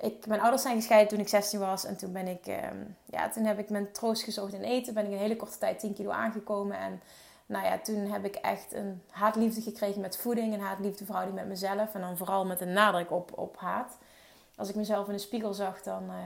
ik, 0.03 0.27
mijn 0.27 0.41
ouders 0.41 0.63
zijn 0.63 0.77
gescheiden 0.77 1.09
toen 1.09 1.21
ik 1.21 1.29
16 1.29 1.59
was. 1.59 1.85
En 1.85 1.97
toen 1.97 2.13
ben 2.13 2.29
ik, 2.29 2.47
ehm, 2.47 2.77
ja, 3.05 3.29
toen 3.29 3.45
heb 3.45 3.59
ik 3.59 3.71
mijn 3.71 3.93
troost 3.93 4.23
gezocht 4.23 4.53
in 4.53 4.63
eten. 4.63 4.95
Ben 4.95 5.03
ik 5.05 5.09
in 5.09 5.17
een 5.17 5.23
hele 5.23 5.37
korte 5.37 5.59
tijd 5.59 5.79
10 5.79 5.95
kilo 5.95 6.11
aangekomen. 6.11 6.79
En 6.79 7.01
nou 7.53 7.65
ja, 7.65 7.79
toen 7.79 8.07
heb 8.07 8.25
ik 8.25 8.35
echt 8.35 8.73
een 8.73 9.03
haatliefde 9.11 9.61
gekregen 9.61 10.01
met 10.01 10.17
voeding. 10.17 10.55
Een 10.55 10.61
haatliefde 10.61 11.05
verhouding 11.05 11.37
met 11.37 11.47
mezelf. 11.49 11.95
En 11.95 12.01
dan 12.01 12.17
vooral 12.17 12.47
met 12.47 12.61
een 12.61 12.73
nadruk 12.73 13.11
op, 13.11 13.39
op 13.39 13.57
haat. 13.57 13.99
Als 14.57 14.69
ik 14.69 14.75
mezelf 14.75 15.07
in 15.07 15.13
de 15.13 15.19
spiegel 15.19 15.55
zag, 15.55 15.83
dan, 15.83 16.03
uh, 16.03 16.17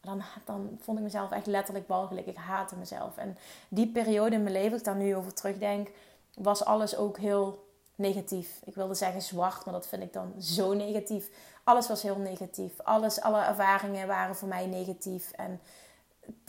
dan, 0.00 0.22
dan 0.44 0.78
vond 0.80 0.98
ik 0.98 1.04
mezelf 1.04 1.30
echt 1.30 1.46
letterlijk 1.46 1.88
walgelijk. 1.88 2.26
Ik 2.26 2.36
haatte 2.36 2.76
mezelf. 2.76 3.16
En 3.16 3.38
die 3.68 3.86
periode 3.86 4.34
in 4.34 4.42
mijn 4.42 4.54
leven, 4.54 4.70
als 4.70 4.80
ik 4.80 4.86
daar 4.86 4.96
nu 4.96 5.16
over 5.16 5.34
terugdenk, 5.34 5.90
was 6.34 6.64
alles 6.64 6.96
ook 6.96 7.18
heel 7.18 7.66
negatief. 7.94 8.60
Ik 8.64 8.74
wilde 8.74 8.94
zeggen 8.94 9.22
zwart, 9.22 9.64
maar 9.64 9.74
dat 9.74 9.88
vind 9.88 10.02
ik 10.02 10.12
dan 10.12 10.34
zo 10.42 10.74
negatief. 10.74 11.30
Alles 11.64 11.88
was 11.88 12.02
heel 12.02 12.18
negatief. 12.18 12.80
Alles, 12.80 13.20
alle 13.20 13.42
ervaringen 13.42 14.06
waren 14.06 14.36
voor 14.36 14.48
mij 14.48 14.66
negatief. 14.66 15.30
En 15.30 15.60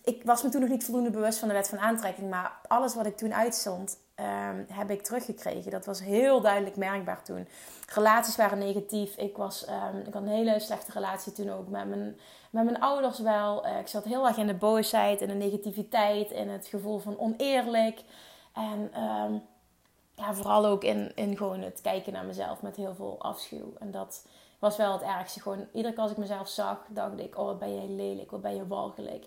ik 0.03 0.23
was 0.23 0.43
me 0.43 0.49
toen 0.49 0.61
nog 0.61 0.69
niet 0.69 0.83
voldoende 0.83 1.09
bewust 1.09 1.39
van 1.39 1.47
de 1.47 1.53
wet 1.53 1.69
van 1.69 1.79
aantrekking. 1.79 2.29
Maar 2.29 2.59
alles 2.67 2.95
wat 2.95 3.05
ik 3.05 3.17
toen 3.17 3.33
uitstond, 3.33 3.97
um, 4.15 4.65
heb 4.69 4.89
ik 4.89 5.01
teruggekregen. 5.01 5.71
Dat 5.71 5.85
was 5.85 5.99
heel 5.99 6.41
duidelijk 6.41 6.75
merkbaar 6.75 7.23
toen. 7.23 7.47
Relaties 7.93 8.35
waren 8.35 8.57
negatief. 8.57 9.15
Ik, 9.15 9.37
was, 9.37 9.67
um, 9.67 9.99
ik 10.05 10.13
had 10.13 10.21
een 10.21 10.27
hele 10.27 10.59
slechte 10.59 10.91
relatie 10.91 11.31
toen 11.31 11.49
ook 11.49 11.67
met 11.67 11.87
mijn, 11.87 12.17
met 12.49 12.63
mijn 12.63 12.79
ouders 12.79 13.19
wel. 13.19 13.65
Uh, 13.65 13.79
ik 13.79 13.87
zat 13.87 14.03
heel 14.03 14.27
erg 14.27 14.37
in 14.37 14.47
de 14.47 14.53
boosheid, 14.53 15.21
in 15.21 15.27
de 15.27 15.33
negativiteit, 15.33 16.31
in 16.31 16.49
het 16.49 16.67
gevoel 16.67 16.99
van 16.99 17.19
oneerlijk. 17.19 18.03
En 18.53 19.01
um, 19.03 19.41
ja, 20.15 20.33
vooral 20.33 20.65
ook 20.65 20.83
in, 20.83 21.11
in 21.15 21.37
gewoon 21.37 21.61
het 21.61 21.81
kijken 21.81 22.13
naar 22.13 22.25
mezelf 22.25 22.61
met 22.61 22.75
heel 22.75 22.95
veel 22.95 23.15
afschuw. 23.19 23.73
En 23.79 23.91
dat 23.91 24.25
was 24.59 24.77
wel 24.77 24.93
het 24.93 25.01
ergste. 25.01 25.41
Gewoon 25.41 25.67
iedere 25.73 25.93
keer 25.93 26.03
als 26.03 26.11
ik 26.11 26.17
mezelf 26.17 26.47
zag, 26.47 26.85
dacht 26.89 27.19
ik: 27.19 27.37
Oh, 27.37 27.45
wat 27.45 27.59
ben 27.59 27.81
je 27.81 27.89
lelijk, 27.89 28.31
wat 28.31 28.41
ben 28.41 28.55
je 28.55 28.67
walgelijk. 28.67 29.25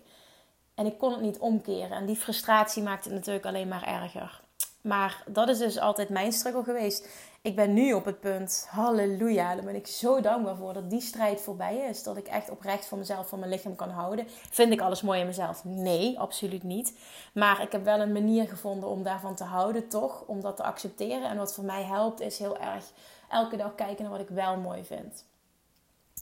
En 0.75 0.85
ik 0.85 0.97
kon 0.97 1.11
het 1.11 1.21
niet 1.21 1.37
omkeren. 1.37 1.97
En 1.97 2.05
die 2.05 2.15
frustratie 2.15 2.83
maakte 2.83 3.09
het 3.09 3.17
natuurlijk 3.17 3.45
alleen 3.45 3.67
maar 3.67 3.83
erger. 3.83 4.41
Maar 4.81 5.23
dat 5.27 5.49
is 5.49 5.57
dus 5.57 5.79
altijd 5.79 6.09
mijn 6.09 6.31
struggle 6.31 6.63
geweest. 6.63 7.07
Ik 7.41 7.55
ben 7.55 7.73
nu 7.73 7.93
op 7.93 8.05
het 8.05 8.19
punt, 8.19 8.67
halleluja, 8.69 9.55
daar 9.55 9.63
ben 9.63 9.75
ik 9.75 9.87
zo 9.87 10.21
dankbaar 10.21 10.55
voor 10.55 10.73
dat 10.73 10.89
die 10.89 11.01
strijd 11.01 11.41
voorbij 11.41 11.77
is. 11.77 12.03
Dat 12.03 12.17
ik 12.17 12.27
echt 12.27 12.49
oprecht 12.49 12.85
van 12.85 12.97
mezelf, 12.97 13.29
van 13.29 13.39
mijn 13.39 13.51
lichaam 13.51 13.75
kan 13.75 13.89
houden. 13.89 14.25
Vind 14.27 14.73
ik 14.73 14.81
alles 14.81 15.01
mooi 15.01 15.19
in 15.19 15.25
mezelf? 15.25 15.63
Nee, 15.63 16.19
absoluut 16.19 16.63
niet. 16.63 16.97
Maar 17.33 17.61
ik 17.61 17.71
heb 17.71 17.83
wel 17.83 17.99
een 17.99 18.11
manier 18.11 18.47
gevonden 18.47 18.89
om 18.89 19.03
daarvan 19.03 19.35
te 19.35 19.43
houden, 19.43 19.87
toch? 19.87 20.23
Om 20.25 20.41
dat 20.41 20.55
te 20.55 20.63
accepteren. 20.63 21.29
En 21.29 21.37
wat 21.37 21.53
voor 21.53 21.63
mij 21.63 21.83
helpt, 21.83 22.19
is 22.19 22.39
heel 22.39 22.57
erg 22.57 22.91
elke 23.29 23.57
dag 23.57 23.75
kijken 23.75 24.03
naar 24.03 24.11
wat 24.11 24.21
ik 24.21 24.35
wel 24.35 24.57
mooi 24.57 24.83
vind. 24.85 25.25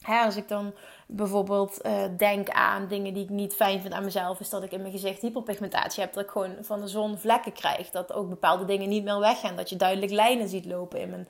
Als 0.07 0.35
ik 0.35 0.47
dan 0.47 0.73
bijvoorbeeld 1.07 1.85
uh, 1.85 2.03
denk 2.17 2.49
aan 2.49 2.87
dingen 2.87 3.13
die 3.13 3.23
ik 3.23 3.29
niet 3.29 3.55
fijn 3.55 3.81
vind 3.81 3.93
aan 3.93 4.03
mezelf, 4.03 4.39
is 4.39 4.49
dat 4.49 4.63
ik 4.63 4.71
in 4.71 4.79
mijn 4.79 4.91
gezicht 4.91 5.21
hyperpigmentatie 5.21 6.03
heb. 6.03 6.13
Dat 6.13 6.23
ik 6.23 6.29
gewoon 6.29 6.55
van 6.61 6.81
de 6.81 6.87
zon 6.87 7.17
vlekken 7.17 7.53
krijg. 7.53 7.89
Dat 7.89 8.13
ook 8.13 8.29
bepaalde 8.29 8.65
dingen 8.65 8.89
niet 8.89 9.03
meer 9.03 9.19
weggaan. 9.19 9.55
Dat 9.55 9.69
je 9.69 9.75
duidelijk 9.75 10.11
lijnen 10.11 10.47
ziet 10.47 10.65
lopen 10.65 10.99
in 10.99 11.09
mijn. 11.09 11.27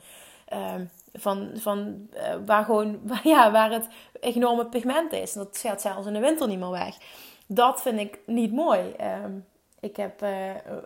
Uh, 0.53 0.87
van, 1.13 1.49
van 1.53 2.07
uh, 2.13 2.21
waar 2.45 2.65
gewoon 2.65 2.99
ja, 3.23 3.51
waar 3.51 3.71
het 3.71 3.87
enorme 4.19 4.65
pigment 4.65 5.11
is. 5.11 5.33
Dat 5.33 5.57
gaat 5.57 5.81
zelfs 5.81 6.07
in 6.07 6.13
de 6.13 6.19
winter 6.19 6.47
niet 6.47 6.59
meer 6.59 6.69
weg. 6.69 6.95
Dat 7.47 7.81
vind 7.81 7.99
ik 7.99 8.19
niet 8.25 8.51
mooi. 8.51 8.91
Ehm, 8.97 9.31
ik 9.79 9.95
heb 9.95 10.23
uh, 10.23 10.29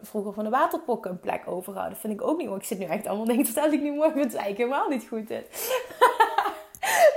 vroeger 0.01 0.34
van 0.34 0.44
de 0.44 0.50
waterpokken 0.50 1.12
een 1.12 1.20
plek 1.20 1.42
overgehouden. 1.48 1.94
Dat 1.94 2.01
vind 2.01 2.22
ik 2.22 2.27
ook 2.27 2.38
niet 2.38 2.48
mooi. 2.48 2.60
Ik 2.60 2.65
zit 2.65 2.80
nu 2.80 2.86
echt 2.86 3.08
allemaal 3.08 3.25
dingen 3.25 3.46
te 3.46 3.51
vertellen 3.51 3.77
ik 3.77 3.82
niet 3.82 3.96
mooi 3.96 4.12
vind. 4.12 4.24
Het 4.24 4.36
eigenlijk 4.36 4.58
helemaal 4.58 4.89
niet 4.89 5.08
goed 5.08 5.30
is. 5.30 5.44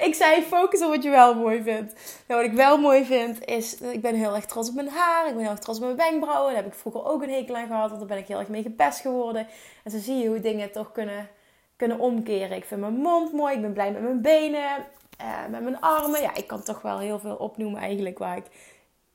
Ik 0.00 0.14
zei 0.14 0.42
focus 0.42 0.82
op 0.82 0.90
wat 0.90 1.02
je 1.02 1.10
wel 1.10 1.34
mooi 1.34 1.62
vindt. 1.62 1.94
Nou, 2.26 2.42
wat 2.42 2.50
ik 2.50 2.56
wel 2.56 2.78
mooi 2.78 3.04
vind 3.04 3.44
is, 3.44 3.80
ik 3.80 4.00
ben 4.00 4.14
heel 4.14 4.34
erg 4.34 4.46
trots 4.46 4.68
op 4.68 4.74
mijn 4.74 4.88
haar. 4.88 5.26
Ik 5.26 5.32
ben 5.32 5.42
heel 5.42 5.50
erg 5.50 5.60
trots 5.60 5.78
op 5.78 5.84
mijn 5.84 5.96
wenkbrauwen. 5.96 6.52
Daar 6.52 6.62
heb 6.62 6.72
ik 6.72 6.78
vroeger 6.78 7.04
ook 7.04 7.22
een 7.22 7.30
hekel 7.30 7.56
aan 7.56 7.66
gehad. 7.66 7.88
Want 7.88 7.98
daar 7.98 8.08
ben 8.08 8.18
ik 8.18 8.26
heel 8.26 8.38
erg 8.38 8.48
mee 8.48 8.62
gepest 8.62 9.00
geworden. 9.00 9.46
En 9.84 9.90
zo 9.90 9.98
zie 9.98 10.16
je 10.16 10.28
hoe 10.28 10.40
dingen 10.40 10.72
toch 10.72 10.92
kunnen, 10.92 11.28
kunnen 11.76 11.98
omkeren. 11.98 12.56
Ik 12.56 12.64
vind 12.64 12.80
mijn 12.80 12.92
mond 12.92 13.32
mooi. 13.32 13.54
Ik 13.54 13.60
ben 13.60 13.72
blij 13.72 13.92
met 13.92 14.02
mijn 14.02 14.20
benen. 14.20 14.86
Uh, 15.22 15.46
met 15.50 15.62
mijn 15.62 15.80
armen. 15.80 16.20
Ja, 16.20 16.34
ik 16.34 16.46
kan 16.46 16.62
toch 16.62 16.82
wel 16.82 16.98
heel 16.98 17.18
veel 17.18 17.36
opnoemen 17.36 17.80
eigenlijk 17.80 18.18
waar 18.18 18.36
ik, 18.36 18.44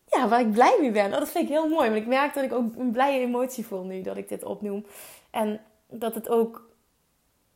ja, 0.05 0.27
waar 0.27 0.39
ik 0.39 0.51
blij 0.51 0.77
mee 0.79 0.91
ben. 0.91 1.13
Oh, 1.13 1.19
dat 1.19 1.29
vind 1.29 1.43
ik 1.43 1.51
heel 1.51 1.67
mooi. 1.67 1.89
Want 1.89 2.01
ik 2.01 2.07
merk 2.07 2.33
dat 2.33 2.43
ik 2.43 2.53
ook 2.53 2.75
een 2.75 2.91
blije 2.91 3.19
emotie 3.19 3.65
voel 3.65 3.83
nu 3.83 4.01
dat 4.01 4.17
ik 4.17 4.29
dit 4.29 4.43
opnoem. 4.43 4.85
En 5.31 5.61
dat 5.89 6.15
het 6.15 6.29
ook 6.29 6.71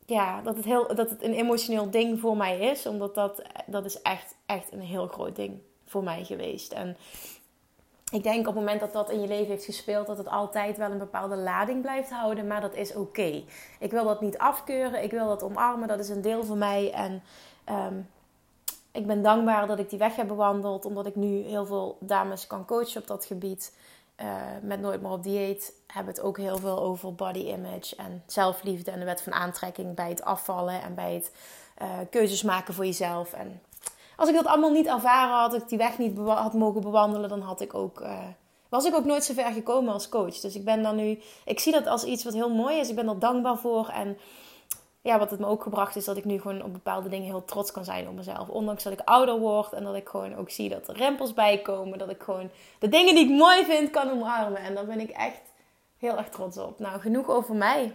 ja, 0.08 0.40
dat 0.42 0.56
het, 0.56 0.64
heel, 0.64 0.94
dat 0.94 1.10
het 1.10 1.22
een 1.22 1.34
emotioneel 1.34 1.90
ding 1.90 2.20
voor 2.20 2.36
mij 2.36 2.58
is. 2.58 2.86
Omdat 2.86 3.14
dat, 3.14 3.42
dat 3.66 3.84
is 3.84 4.02
echt, 4.02 4.34
echt 4.46 4.72
een 4.72 4.80
heel 4.80 5.06
groot 5.06 5.36
ding 5.36 5.58
voor 5.86 6.02
mij 6.02 6.24
geweest. 6.24 6.72
En 6.72 6.96
ik 8.12 8.22
denk 8.22 8.38
op 8.38 8.54
het 8.54 8.64
moment 8.64 8.80
dat 8.80 8.92
dat 8.92 9.10
in 9.10 9.20
je 9.20 9.26
leven 9.26 9.46
heeft 9.46 9.64
gespeeld, 9.64 10.06
dat 10.06 10.18
het 10.18 10.28
altijd 10.28 10.76
wel 10.76 10.90
een 10.90 10.98
bepaalde 10.98 11.36
lading 11.36 11.82
blijft 11.82 12.10
houden. 12.10 12.46
Maar 12.46 12.60
dat 12.60 12.74
is 12.74 12.94
oké. 12.94 13.42
Ik 13.78 13.90
wil 13.90 14.04
dat 14.04 14.20
niet 14.20 14.38
afkeuren. 14.38 15.02
Ik 15.02 15.10
wil 15.10 15.26
dat 15.26 15.42
omarmen. 15.42 15.88
Dat 15.88 15.98
is 15.98 16.08
een 16.08 16.22
deel 16.22 16.44
van 16.44 16.58
mij. 16.58 16.92
En 16.92 17.22
um, 17.70 18.08
ik 18.92 19.06
ben 19.06 19.22
dankbaar 19.22 19.66
dat 19.66 19.78
ik 19.78 19.90
die 19.90 19.98
weg 19.98 20.16
heb 20.16 20.28
bewandeld. 20.28 20.84
Omdat 20.84 21.06
ik 21.06 21.14
nu 21.14 21.42
heel 21.42 21.66
veel 21.66 21.96
dames 22.00 22.46
kan 22.46 22.64
coachen 22.64 23.00
op 23.00 23.06
dat 23.06 23.24
gebied. 23.24 23.76
Uh, 24.22 24.26
met 24.62 24.80
Nooit 24.80 25.02
meer 25.02 25.10
op 25.10 25.22
dieet 25.22 25.72
hebben 25.86 26.14
het 26.14 26.22
ook 26.22 26.36
heel 26.36 26.58
veel 26.58 26.78
over 26.78 27.14
body 27.14 27.38
image 27.38 27.96
en 27.96 28.22
zelfliefde 28.26 28.90
en 28.90 28.98
de 28.98 29.04
wet 29.04 29.22
van 29.22 29.32
aantrekking 29.32 29.94
bij 29.94 30.08
het 30.08 30.24
afvallen 30.24 30.82
en 30.82 30.94
bij 30.94 31.14
het 31.14 31.32
uh, 31.82 31.88
keuzes 32.10 32.42
maken 32.42 32.74
voor 32.74 32.84
jezelf. 32.84 33.32
En 33.32 33.62
als 34.16 34.28
ik 34.28 34.34
dat 34.34 34.46
allemaal 34.46 34.70
niet 34.70 34.86
ervaren 34.86 35.36
had, 35.36 35.54
ik 35.54 35.68
die 35.68 35.78
weg 35.78 35.98
niet 35.98 36.18
had 36.18 36.52
mogen 36.52 36.80
bewandelen, 36.80 37.28
dan 37.28 37.40
had 37.40 37.60
ik 37.60 37.74
ook, 37.74 38.00
uh, 38.00 38.18
was 38.68 38.84
ik 38.84 38.94
ook 38.94 39.04
nooit 39.04 39.24
zo 39.24 39.34
ver 39.34 39.52
gekomen 39.52 39.92
als 39.92 40.08
coach. 40.08 40.40
Dus 40.40 40.54
ik 40.54 40.64
ben 40.64 40.82
dan 40.82 40.96
nu, 40.96 41.20
ik 41.44 41.60
zie 41.60 41.72
dat 41.72 41.86
als 41.86 42.04
iets 42.04 42.24
wat 42.24 42.34
heel 42.34 42.54
mooi 42.54 42.78
is. 42.78 42.88
Ik 42.88 42.96
ben 42.96 43.08
er 43.08 43.18
dankbaar 43.18 43.58
voor 43.58 43.88
en 43.88 44.18
ja, 45.08 45.18
wat 45.18 45.30
het 45.30 45.40
me 45.40 45.46
ook 45.46 45.62
gebracht 45.62 45.96
is 45.96 46.04
dat 46.04 46.16
ik 46.16 46.24
nu 46.24 46.40
gewoon 46.40 46.62
op 46.62 46.72
bepaalde 46.72 47.08
dingen 47.08 47.26
heel 47.26 47.44
trots 47.44 47.70
kan 47.70 47.84
zijn 47.84 48.08
op 48.08 48.14
mezelf. 48.14 48.48
Ondanks 48.48 48.82
dat 48.82 48.92
ik 48.92 49.00
ouder 49.04 49.38
word 49.38 49.72
en 49.72 49.84
dat 49.84 49.94
ik 49.94 50.08
gewoon 50.08 50.36
ook 50.36 50.50
zie 50.50 50.68
dat 50.68 50.88
er 50.88 50.96
rempels 50.96 51.34
bij 51.34 51.58
komen. 51.58 51.98
Dat 51.98 52.10
ik 52.10 52.22
gewoon 52.22 52.50
de 52.78 52.88
dingen 52.88 53.14
die 53.14 53.24
ik 53.24 53.38
mooi 53.38 53.64
vind 53.64 53.90
kan 53.90 54.10
omarmen. 54.10 54.62
En 54.62 54.74
daar 54.74 54.86
ben 54.86 55.00
ik 55.00 55.10
echt 55.10 55.40
heel 55.98 56.16
erg 56.16 56.28
trots 56.28 56.58
op. 56.58 56.78
Nou, 56.78 57.00
genoeg 57.00 57.28
over 57.28 57.54
mij. 57.54 57.94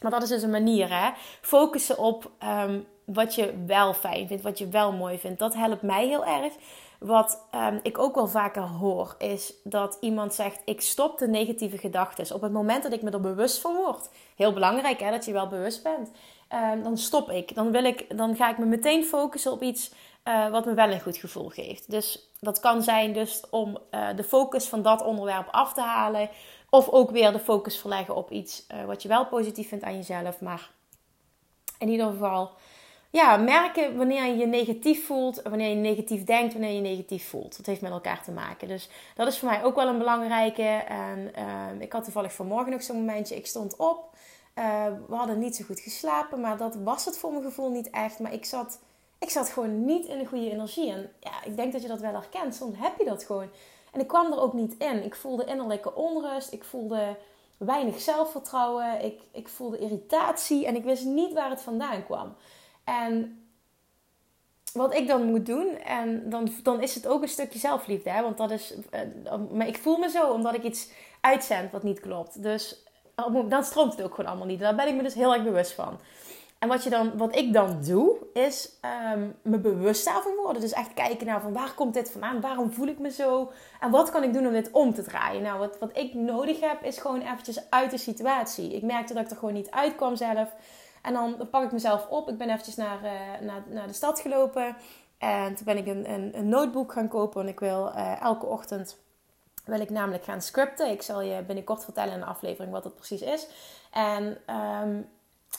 Maar 0.00 0.10
dat 0.10 0.22
is 0.22 0.28
dus 0.28 0.42
een 0.42 0.50
manier, 0.50 0.88
hè. 0.88 1.10
Focussen 1.40 1.98
op 1.98 2.30
um, 2.44 2.86
wat 3.04 3.34
je 3.34 3.64
wel 3.66 3.94
fijn 3.94 4.26
vindt, 4.26 4.42
wat 4.42 4.58
je 4.58 4.68
wel 4.68 4.92
mooi 4.92 5.18
vindt. 5.18 5.38
Dat 5.38 5.54
helpt 5.54 5.82
mij 5.82 6.06
heel 6.06 6.24
erg. 6.24 6.52
Wat 7.00 7.46
um, 7.54 7.80
ik 7.82 7.98
ook 7.98 8.14
wel 8.14 8.28
vaker 8.28 8.62
hoor, 8.62 9.14
is 9.18 9.52
dat 9.64 9.96
iemand 10.00 10.34
zegt: 10.34 10.62
Ik 10.64 10.80
stop 10.80 11.18
de 11.18 11.28
negatieve 11.28 11.78
gedachten. 11.78 12.34
Op 12.34 12.40
het 12.40 12.52
moment 12.52 12.82
dat 12.82 12.92
ik 12.92 13.02
me 13.02 13.10
er 13.10 13.20
bewust 13.20 13.60
van 13.60 13.74
word, 13.74 14.10
heel 14.36 14.52
belangrijk 14.52 15.00
hè, 15.00 15.10
dat 15.10 15.24
je 15.24 15.32
wel 15.32 15.48
bewust 15.48 15.82
bent, 15.82 16.10
um, 16.54 16.82
dan 16.82 16.98
stop 16.98 17.30
ik. 17.30 17.54
Dan, 17.54 17.70
wil 17.70 17.84
ik. 17.84 18.16
dan 18.16 18.36
ga 18.36 18.50
ik 18.50 18.58
me 18.58 18.64
meteen 18.64 19.04
focussen 19.04 19.52
op 19.52 19.62
iets 19.62 19.92
uh, 20.24 20.48
wat 20.50 20.64
me 20.64 20.74
wel 20.74 20.90
een 20.90 21.00
goed 21.00 21.16
gevoel 21.16 21.48
geeft. 21.48 21.90
Dus 21.90 22.30
dat 22.40 22.60
kan 22.60 22.82
zijn 22.82 23.12
dus 23.12 23.44
om 23.50 23.78
uh, 23.90 24.08
de 24.16 24.24
focus 24.24 24.68
van 24.68 24.82
dat 24.82 25.04
onderwerp 25.04 25.48
af 25.50 25.72
te 25.72 25.80
halen. 25.80 26.30
Of 26.70 26.88
ook 26.88 27.10
weer 27.10 27.32
de 27.32 27.38
focus 27.38 27.78
verleggen 27.78 28.16
op 28.16 28.30
iets 28.30 28.66
uh, 28.74 28.84
wat 28.84 29.02
je 29.02 29.08
wel 29.08 29.26
positief 29.26 29.68
vindt 29.68 29.84
aan 29.84 29.96
jezelf. 29.96 30.40
Maar 30.40 30.70
in 31.78 31.88
ieder 31.88 32.06
geval 32.06 32.50
ja, 33.10 33.36
merken 33.36 33.96
wanneer 33.96 34.24
je 34.24 34.36
je 34.36 34.46
negatief 34.46 35.06
voelt, 35.06 35.42
wanneer 35.42 35.68
je 35.68 35.74
negatief 35.74 36.24
denkt, 36.24 36.52
wanneer 36.52 36.72
je 36.72 36.80
negatief 36.80 37.28
voelt. 37.28 37.56
Dat 37.56 37.66
heeft 37.66 37.80
met 37.80 37.90
elkaar 37.90 38.22
te 38.22 38.30
maken. 38.30 38.68
Dus 38.68 38.88
dat 39.14 39.26
is 39.26 39.38
voor 39.38 39.48
mij 39.48 39.64
ook 39.64 39.74
wel 39.74 39.88
een 39.88 39.98
belangrijke. 39.98 40.62
En 40.88 41.32
uh, 41.38 41.80
ik 41.80 41.92
had 41.92 42.04
toevallig 42.04 42.32
vanmorgen 42.32 42.72
nog 42.72 42.82
zo'n 42.82 42.96
momentje. 42.96 43.36
Ik 43.36 43.46
stond 43.46 43.76
op. 43.76 44.08
Uh, 44.54 44.84
we 45.08 45.14
hadden 45.14 45.38
niet 45.38 45.56
zo 45.56 45.64
goed 45.64 45.80
geslapen, 45.80 46.40
maar 46.40 46.56
dat 46.56 46.76
was 46.84 47.04
het 47.04 47.18
voor 47.18 47.30
mijn 47.30 47.42
gevoel 47.42 47.70
niet 47.70 47.90
echt. 47.90 48.18
Maar 48.18 48.32
ik 48.32 48.44
zat, 48.44 48.80
ik 49.18 49.30
zat 49.30 49.48
gewoon 49.48 49.84
niet 49.84 50.06
in 50.06 50.18
een 50.18 50.26
goede 50.26 50.50
energie. 50.50 50.90
En 50.90 51.12
ja, 51.20 51.44
ik 51.44 51.56
denk 51.56 51.72
dat 51.72 51.82
je 51.82 51.88
dat 51.88 52.00
wel 52.00 52.12
herkent. 52.12 52.54
Soms 52.54 52.78
heb 52.78 52.98
je 52.98 53.04
dat 53.04 53.24
gewoon. 53.24 53.48
En 53.92 54.00
ik 54.00 54.08
kwam 54.08 54.32
er 54.32 54.40
ook 54.40 54.52
niet 54.52 54.74
in. 54.78 55.04
Ik 55.04 55.14
voelde 55.14 55.44
innerlijke 55.44 55.94
onrust. 55.94 56.52
Ik 56.52 56.64
voelde 56.64 57.16
weinig 57.56 58.00
zelfvertrouwen. 58.00 59.04
Ik, 59.04 59.20
ik 59.32 59.48
voelde 59.48 59.78
irritatie. 59.78 60.66
En 60.66 60.76
ik 60.76 60.84
wist 60.84 61.04
niet 61.04 61.32
waar 61.32 61.50
het 61.50 61.62
vandaan 61.62 62.04
kwam. 62.04 62.34
En 62.98 63.44
wat 64.72 64.94
ik 64.94 65.06
dan 65.06 65.24
moet 65.24 65.46
doen, 65.46 65.76
en 65.76 66.30
dan, 66.30 66.48
dan 66.62 66.82
is 66.82 66.94
het 66.94 67.06
ook 67.06 67.22
een 67.22 67.28
stukje 67.28 67.58
zelfliefde. 67.58 68.10
Hè? 68.10 68.22
Want 68.22 68.38
dat 68.38 68.50
is. 68.50 68.74
Eh, 68.90 69.00
maar 69.52 69.66
ik 69.66 69.78
voel 69.78 69.98
me 69.98 70.10
zo 70.10 70.32
omdat 70.32 70.54
ik 70.54 70.62
iets 70.62 70.90
uitzend 71.20 71.70
wat 71.72 71.82
niet 71.82 72.00
klopt. 72.00 72.42
Dus 72.42 72.84
dan 73.48 73.64
stroomt 73.64 73.92
het 73.92 74.02
ook 74.02 74.14
gewoon 74.14 74.30
allemaal 74.30 74.46
niet. 74.46 74.60
Daar 74.60 74.74
ben 74.74 74.88
ik 74.88 74.94
me 74.94 75.02
dus 75.02 75.14
heel 75.14 75.34
erg 75.34 75.44
bewust 75.44 75.72
van. 75.72 75.98
En 76.58 76.68
wat, 76.68 76.84
je 76.84 76.90
dan, 76.90 77.16
wat 77.16 77.36
ik 77.36 77.52
dan 77.52 77.82
doe, 77.82 78.16
is 78.32 78.78
um, 79.14 79.34
me 79.42 79.58
bewust 79.58 80.04
daarvan 80.04 80.34
worden. 80.34 80.62
Dus 80.62 80.72
echt 80.72 80.94
kijken 80.94 81.26
naar 81.26 81.40
van 81.40 81.52
waar 81.52 81.74
komt 81.74 81.94
dit 81.94 82.10
vandaan? 82.10 82.40
Waarom 82.40 82.72
voel 82.72 82.86
ik 82.86 82.98
me 82.98 83.10
zo? 83.10 83.52
En 83.80 83.90
wat 83.90 84.10
kan 84.10 84.22
ik 84.22 84.32
doen 84.32 84.46
om 84.46 84.52
dit 84.52 84.70
om 84.70 84.94
te 84.94 85.02
draaien? 85.02 85.42
Nou, 85.42 85.58
wat, 85.58 85.78
wat 85.78 85.96
ik 85.96 86.14
nodig 86.14 86.60
heb, 86.60 86.82
is 86.82 86.98
gewoon 86.98 87.20
eventjes 87.20 87.70
uit 87.70 87.90
de 87.90 87.98
situatie. 87.98 88.74
Ik 88.74 88.82
merkte 88.82 89.14
dat 89.14 89.24
ik 89.24 89.30
er 89.30 89.36
gewoon 89.36 89.54
niet 89.54 89.70
uitkwam 89.70 90.16
zelf. 90.16 90.54
En 91.02 91.12
dan 91.12 91.48
pak 91.50 91.64
ik 91.64 91.72
mezelf 91.72 92.06
op. 92.08 92.28
Ik 92.28 92.38
ben 92.38 92.50
eventjes 92.50 92.76
naar, 92.76 93.04
uh, 93.04 93.46
naar, 93.46 93.62
naar 93.68 93.86
de 93.86 93.92
stad 93.92 94.20
gelopen. 94.20 94.76
En 95.18 95.54
toen 95.54 95.64
ben 95.64 95.76
ik 95.76 95.86
een, 95.86 96.10
een, 96.10 96.38
een 96.38 96.48
notebook 96.48 96.92
gaan 96.92 97.08
kopen. 97.08 97.42
En 97.42 97.48
ik 97.48 97.60
wil 97.60 97.92
uh, 97.96 98.22
elke 98.22 98.46
ochtend 98.46 98.96
wil 99.64 99.80
ik 99.80 99.90
namelijk 99.90 100.24
gaan 100.24 100.42
scripten. 100.42 100.90
Ik 100.90 101.02
zal 101.02 101.20
je 101.20 101.42
binnenkort 101.42 101.84
vertellen 101.84 102.14
in 102.14 102.20
een 102.20 102.26
aflevering 102.26 102.72
wat 102.72 102.84
het 102.84 102.94
precies 102.94 103.20
is. 103.20 103.46
En 103.90 104.38
um, 104.82 105.08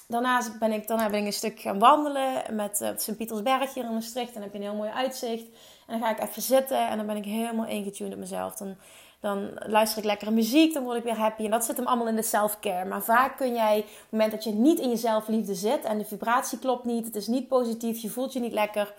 daarnaast 0.07 0.59
ben 0.59 0.71
ik, 0.71 0.87
daarna 0.87 1.09
ben 1.09 1.19
ik 1.19 1.25
een 1.25 1.33
stuk 1.33 1.59
gaan 1.59 1.79
wandelen 1.79 2.55
met 2.55 2.81
uh, 2.81 2.89
Sint-Pietersberg 2.95 3.73
hier 3.73 3.83
in 3.83 3.93
Maastricht. 3.93 4.27
En 4.27 4.33
dan 4.33 4.43
heb 4.43 4.51
je 4.51 4.57
een 4.57 4.65
heel 4.65 4.75
mooi 4.75 4.89
uitzicht. 4.89 5.45
En 5.87 5.99
dan 5.99 6.01
ga 6.01 6.09
ik 6.09 6.29
even 6.29 6.41
zitten 6.41 6.89
en 6.89 6.97
dan 6.97 7.05
ben 7.05 7.17
ik 7.17 7.25
helemaal 7.25 7.67
ingetuned 7.67 8.13
op 8.13 8.19
mezelf. 8.19 8.55
Dan, 8.55 8.75
dan 9.21 9.49
luister 9.55 9.97
ik 9.97 10.05
lekkere 10.05 10.31
muziek, 10.31 10.73
dan 10.73 10.83
word 10.83 10.97
ik 10.97 11.03
weer 11.03 11.17
happy. 11.17 11.43
En 11.43 11.51
dat 11.51 11.65
zit 11.65 11.77
hem 11.77 11.87
allemaal 11.87 12.07
in 12.07 12.15
de 12.15 12.23
self-care. 12.23 12.85
Maar 12.85 13.03
vaak 13.03 13.37
kun 13.37 13.53
jij, 13.53 13.77
op 13.79 13.85
het 13.85 14.11
moment 14.11 14.31
dat 14.31 14.43
je 14.43 14.51
niet 14.51 14.79
in 14.79 14.89
je 14.89 14.95
zelfliefde 14.95 15.55
zit 15.55 15.83
en 15.83 15.97
de 15.97 16.05
vibratie 16.05 16.59
klopt 16.59 16.85
niet, 16.85 17.05
het 17.05 17.15
is 17.15 17.27
niet 17.27 17.47
positief, 17.47 18.01
je 18.01 18.09
voelt 18.09 18.33
je 18.33 18.39
niet 18.39 18.53
lekker 18.53 18.93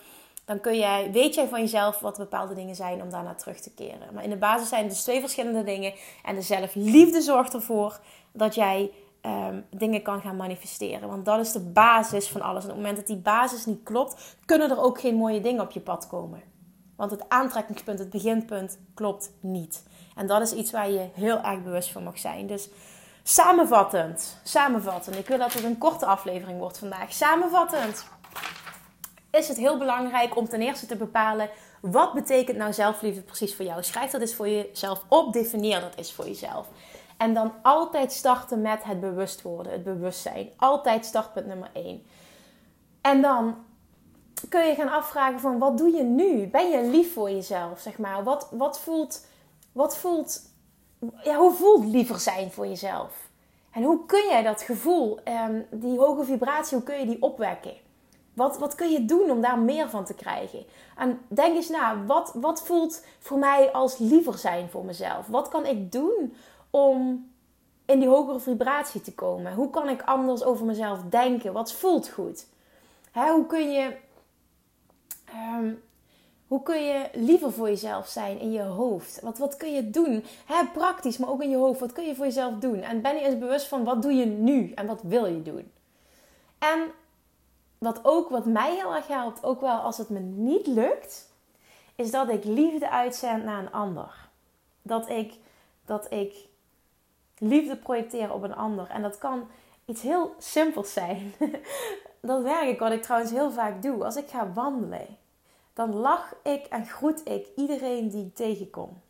dan 0.44 0.60
kun 0.60 0.76
jij, 0.76 1.12
weet 1.12 1.34
jij 1.34 1.48
van 1.48 1.60
jezelf 1.60 2.00
wat 2.00 2.18
bepaalde 2.18 2.54
dingen 2.54 2.74
zijn 2.74 3.02
om 3.02 3.10
daarna 3.10 3.34
terug 3.34 3.60
te 3.60 3.74
keren. 3.74 4.14
Maar 4.14 4.24
in 4.24 4.30
de 4.30 4.36
basis 4.36 4.68
zijn 4.68 4.82
het 4.82 4.90
dus 4.90 5.02
twee 5.02 5.20
verschillende 5.20 5.64
dingen. 5.64 5.92
En 6.24 6.34
de 6.34 6.42
zelfliefde 6.42 7.20
zorgt 7.20 7.54
ervoor 7.54 8.00
dat 8.32 8.54
jij 8.54 8.90
ehm, 9.20 9.60
dingen 9.70 10.02
kan 10.02 10.20
gaan 10.20 10.36
manifesteren. 10.36 11.08
Want 11.08 11.24
dat 11.24 11.40
is 11.40 11.52
de 11.52 11.60
basis 11.60 12.28
van 12.28 12.40
alles. 12.40 12.64
En 12.64 12.70
op 12.70 12.76
het 12.76 12.82
moment 12.82 12.96
dat 12.96 13.06
die 13.06 13.22
basis 13.22 13.66
niet 13.66 13.82
klopt, 13.82 14.36
kunnen 14.44 14.70
er 14.70 14.82
ook 14.82 15.00
geen 15.00 15.14
mooie 15.14 15.40
dingen 15.40 15.62
op 15.62 15.70
je 15.70 15.80
pad 15.80 16.06
komen. 16.06 16.42
Want 16.96 17.10
het 17.10 17.28
aantrekkingspunt, 17.28 17.98
het 17.98 18.10
beginpunt, 18.10 18.78
klopt 18.94 19.32
niet. 19.40 19.82
En 20.16 20.26
dat 20.26 20.42
is 20.42 20.52
iets 20.52 20.70
waar 20.70 20.90
je 20.90 21.08
heel 21.14 21.40
erg 21.40 21.62
bewust 21.62 21.92
van 21.92 22.04
mag 22.04 22.18
zijn. 22.18 22.46
Dus 22.46 22.68
samenvattend, 23.22 24.40
samenvattend. 24.42 25.16
Ik 25.16 25.26
wil 25.26 25.38
dat 25.38 25.52
het 25.52 25.64
een 25.64 25.78
korte 25.78 26.06
aflevering 26.06 26.58
wordt 26.58 26.78
vandaag. 26.78 27.12
Samenvattend 27.12 28.04
is 29.30 29.48
het 29.48 29.56
heel 29.56 29.78
belangrijk 29.78 30.36
om 30.36 30.48
ten 30.48 30.60
eerste 30.60 30.86
te 30.86 30.96
bepalen 30.96 31.50
wat 31.80 32.12
betekent 32.12 32.56
nou 32.56 32.72
zelfliefde 32.72 33.22
precies 33.22 33.54
voor 33.54 33.64
jou. 33.64 33.82
Schrijf 33.82 34.10
dat 34.10 34.20
eens 34.20 34.34
voor 34.34 34.48
jezelf 34.48 35.04
op, 35.08 35.32
definieer 35.32 35.80
dat 35.80 35.94
eens 35.94 36.12
voor 36.12 36.26
jezelf. 36.26 36.68
En 37.16 37.34
dan 37.34 37.52
altijd 37.62 38.12
starten 38.12 38.60
met 38.60 38.84
het 38.84 39.00
bewust 39.00 39.42
worden, 39.42 39.72
het 39.72 39.84
bewustzijn. 39.84 40.50
Altijd 40.56 41.04
startpunt 41.04 41.46
nummer 41.46 41.70
1. 41.72 42.02
En 43.00 43.22
dan 43.22 43.56
kun 44.48 44.66
je 44.66 44.74
gaan 44.74 44.90
afvragen 44.90 45.40
van 45.40 45.58
wat 45.58 45.78
doe 45.78 45.96
je 45.96 46.02
nu? 46.02 46.46
Ben 46.46 46.70
je 46.70 46.90
lief 46.90 47.12
voor 47.12 47.30
jezelf, 47.30 47.80
zeg 47.80 47.98
maar? 47.98 48.24
Wat, 48.24 48.48
wat 48.50 48.80
voelt, 48.80 49.26
wat 49.72 49.96
voelt, 49.96 50.42
ja, 51.24 51.36
hoe 51.36 51.52
voelt 51.52 51.84
liever 51.84 52.20
zijn 52.20 52.50
voor 52.50 52.66
jezelf? 52.66 53.30
En 53.72 53.82
hoe 53.82 54.06
kun 54.06 54.26
jij 54.28 54.42
dat 54.42 54.62
gevoel, 54.62 55.20
ehm, 55.24 55.60
die 55.70 55.98
hoge 55.98 56.24
vibratie, 56.24 56.76
hoe 56.76 56.86
kun 56.86 56.98
je 56.98 57.06
die 57.06 57.22
opwekken? 57.22 57.74
Wat, 58.34 58.58
wat 58.58 58.74
kun 58.74 58.90
je 58.90 59.04
doen 59.04 59.30
om 59.30 59.40
daar 59.40 59.58
meer 59.58 59.90
van 59.90 60.04
te 60.04 60.14
krijgen? 60.14 60.64
En 60.96 61.20
denk 61.28 61.54
eens 61.54 61.68
na, 61.68 62.04
wat, 62.04 62.32
wat 62.34 62.62
voelt 62.62 63.04
voor 63.18 63.38
mij 63.38 63.72
als 63.72 63.98
liever 63.98 64.38
zijn 64.38 64.68
voor 64.70 64.84
mezelf? 64.84 65.26
Wat 65.26 65.48
kan 65.48 65.66
ik 65.66 65.92
doen 65.92 66.34
om 66.70 67.30
in 67.84 67.98
die 67.98 68.08
hogere 68.08 68.40
vibratie 68.40 69.00
te 69.00 69.14
komen? 69.14 69.54
Hoe 69.54 69.70
kan 69.70 69.88
ik 69.88 70.02
anders 70.02 70.42
over 70.42 70.66
mezelf 70.66 71.00
denken? 71.02 71.52
Wat 71.52 71.72
voelt 71.72 72.08
goed? 72.08 72.46
Hè, 73.10 73.30
hoe 73.30 73.46
kun 73.46 73.72
je. 73.72 73.96
Ehm, 75.24 75.72
hoe 76.52 76.62
kun 76.62 76.84
je 76.84 77.08
liever 77.12 77.52
voor 77.52 77.68
jezelf 77.68 78.06
zijn 78.08 78.38
in 78.38 78.52
je 78.52 78.62
hoofd? 78.62 79.20
Wat, 79.20 79.38
wat 79.38 79.56
kun 79.56 79.72
je 79.74 79.90
doen? 79.90 80.24
Hè, 80.46 80.66
praktisch, 80.72 81.16
maar 81.16 81.28
ook 81.28 81.42
in 81.42 81.50
je 81.50 81.56
hoofd. 81.56 81.80
Wat 81.80 81.92
kun 81.92 82.06
je 82.06 82.14
voor 82.14 82.24
jezelf 82.24 82.54
doen? 82.58 82.80
En 82.80 83.00
ben 83.00 83.14
je 83.14 83.20
eens 83.20 83.38
bewust 83.38 83.66
van 83.66 83.84
wat 83.84 84.02
doe 84.02 84.12
je 84.12 84.26
nu 84.26 84.72
en 84.72 84.86
wat 84.86 85.02
wil 85.02 85.26
je 85.26 85.42
doen? 85.42 85.72
En 86.58 86.90
wat 87.78 88.00
ook 88.02 88.28
wat 88.28 88.46
mij 88.46 88.74
heel 88.74 88.94
erg 88.94 89.06
helpt, 89.06 89.44
ook 89.44 89.60
wel 89.60 89.78
als 89.78 89.98
het 89.98 90.08
me 90.08 90.18
niet 90.18 90.66
lukt, 90.66 91.28
is 91.94 92.10
dat 92.10 92.28
ik 92.28 92.44
liefde 92.44 92.90
uitzend 92.90 93.44
naar 93.44 93.58
een 93.58 93.72
ander. 93.72 94.28
Dat 94.82 95.08
ik, 95.08 95.34
dat 95.84 96.12
ik 96.12 96.34
liefde 97.38 97.76
projecteer 97.76 98.32
op 98.32 98.42
een 98.42 98.54
ander. 98.54 98.86
En 98.90 99.02
dat 99.02 99.18
kan 99.18 99.48
iets 99.84 100.02
heel 100.02 100.34
simpels 100.38 100.92
zijn. 100.92 101.32
dat 102.20 102.42
werk 102.42 102.68
ik, 102.68 102.78
wat 102.78 102.92
ik 102.92 103.02
trouwens 103.02 103.32
heel 103.32 103.50
vaak 103.50 103.82
doe. 103.82 104.04
Als 104.04 104.16
ik 104.16 104.28
ga 104.28 104.52
wandelen, 104.52 105.20
dan 105.72 105.94
lach 105.94 106.34
ik 106.42 106.66
en 106.66 106.86
groet 106.86 107.28
ik 107.28 107.48
iedereen 107.56 108.08
die 108.08 108.26
ik 108.26 108.34
tegenkom. 108.34 109.00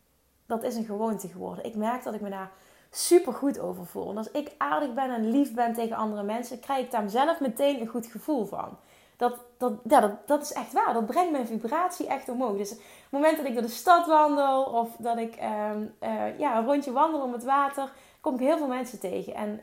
Dat 0.45 0.63
is 0.63 0.75
een 0.75 0.85
gewoonte 0.85 1.27
geworden. 1.27 1.65
Ik 1.65 1.75
merk 1.75 2.03
dat 2.03 2.13
ik 2.13 2.21
me 2.21 2.29
daar 2.29 2.51
super 2.89 3.33
goed 3.33 3.59
over 3.59 3.85
voel. 3.85 4.09
En 4.09 4.17
als 4.17 4.31
ik 4.31 4.51
aardig 4.57 4.93
ben 4.93 5.13
en 5.13 5.31
lief 5.31 5.53
ben 5.53 5.73
tegen 5.73 5.95
andere 5.95 6.23
mensen, 6.23 6.59
krijg 6.59 6.85
ik 6.85 6.91
daar 6.91 7.09
zelf 7.09 7.39
meteen 7.39 7.81
een 7.81 7.87
goed 7.87 8.05
gevoel 8.05 8.45
van. 8.45 8.77
Dat, 9.17 9.39
dat, 9.57 9.73
ja, 9.87 9.99
dat, 9.99 10.27
dat 10.27 10.41
is 10.41 10.53
echt 10.53 10.73
waar. 10.73 10.93
Dat 10.93 11.05
brengt 11.05 11.31
mijn 11.31 11.47
vibratie 11.47 12.07
echt 12.07 12.29
omhoog. 12.29 12.57
Dus 12.57 12.71
op 12.71 12.77
het 12.77 13.11
moment 13.11 13.37
dat 13.37 13.45
ik 13.45 13.53
door 13.53 13.61
de 13.61 13.67
stad 13.67 14.07
wandel 14.07 14.63
of 14.63 14.95
dat 14.97 15.17
ik 15.17 15.35
ehm, 15.35 15.85
eh, 15.99 16.39
ja, 16.39 16.57
een 16.57 16.65
rondje 16.65 16.91
wandel 16.91 17.21
om 17.21 17.33
het 17.33 17.43
water, 17.43 17.91
kom 18.21 18.33
ik 18.33 18.39
heel 18.39 18.57
veel 18.57 18.67
mensen 18.67 18.99
tegen. 18.99 19.33
En 19.33 19.61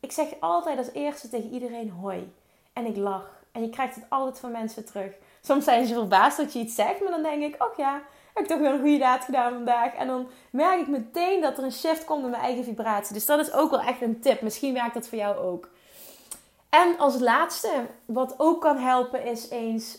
ik 0.00 0.12
zeg 0.12 0.28
altijd 0.40 0.78
als 0.78 0.92
eerste 0.92 1.28
tegen 1.28 1.50
iedereen 1.50 1.90
hoi. 1.90 2.34
En 2.72 2.86
ik 2.86 2.96
lach. 2.96 3.42
En 3.52 3.62
je 3.62 3.70
krijgt 3.70 3.94
het 3.94 4.04
altijd 4.08 4.38
van 4.38 4.52
mensen 4.52 4.84
terug. 4.84 5.12
Soms 5.46 5.64
zijn 5.64 5.86
ze 5.86 5.94
verbaasd 5.94 6.36
dat 6.36 6.52
je 6.52 6.58
iets 6.58 6.74
zegt, 6.74 7.00
maar 7.00 7.10
dan 7.10 7.22
denk 7.22 7.42
ik, 7.42 7.62
oh 7.62 7.76
ja, 7.76 8.02
heb 8.34 8.42
ik 8.42 8.50
toch 8.50 8.58
weer 8.58 8.72
een 8.72 8.80
goede 8.80 8.98
daad 8.98 9.24
gedaan 9.24 9.52
vandaag. 9.52 9.94
En 9.94 10.06
dan 10.06 10.28
merk 10.50 10.80
ik 10.80 10.88
meteen 10.88 11.40
dat 11.40 11.58
er 11.58 11.64
een 11.64 11.72
shift 11.72 12.04
komt 12.04 12.24
in 12.24 12.30
mijn 12.30 12.42
eigen 12.42 12.64
vibratie. 12.64 13.14
Dus 13.14 13.26
dat 13.26 13.40
is 13.40 13.52
ook 13.52 13.70
wel 13.70 13.80
echt 13.80 14.02
een 14.02 14.20
tip. 14.20 14.40
Misschien 14.40 14.74
werkt 14.74 14.94
dat 14.94 15.08
voor 15.08 15.18
jou 15.18 15.36
ook. 15.36 15.68
En 16.68 16.98
als 16.98 17.18
laatste, 17.18 17.86
wat 18.04 18.34
ook 18.36 18.60
kan 18.60 18.76
helpen, 18.76 19.24
is 19.24 19.50
eens 19.50 19.98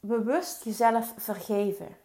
bewust 0.00 0.64
jezelf 0.64 1.12
vergeven. 1.16 1.96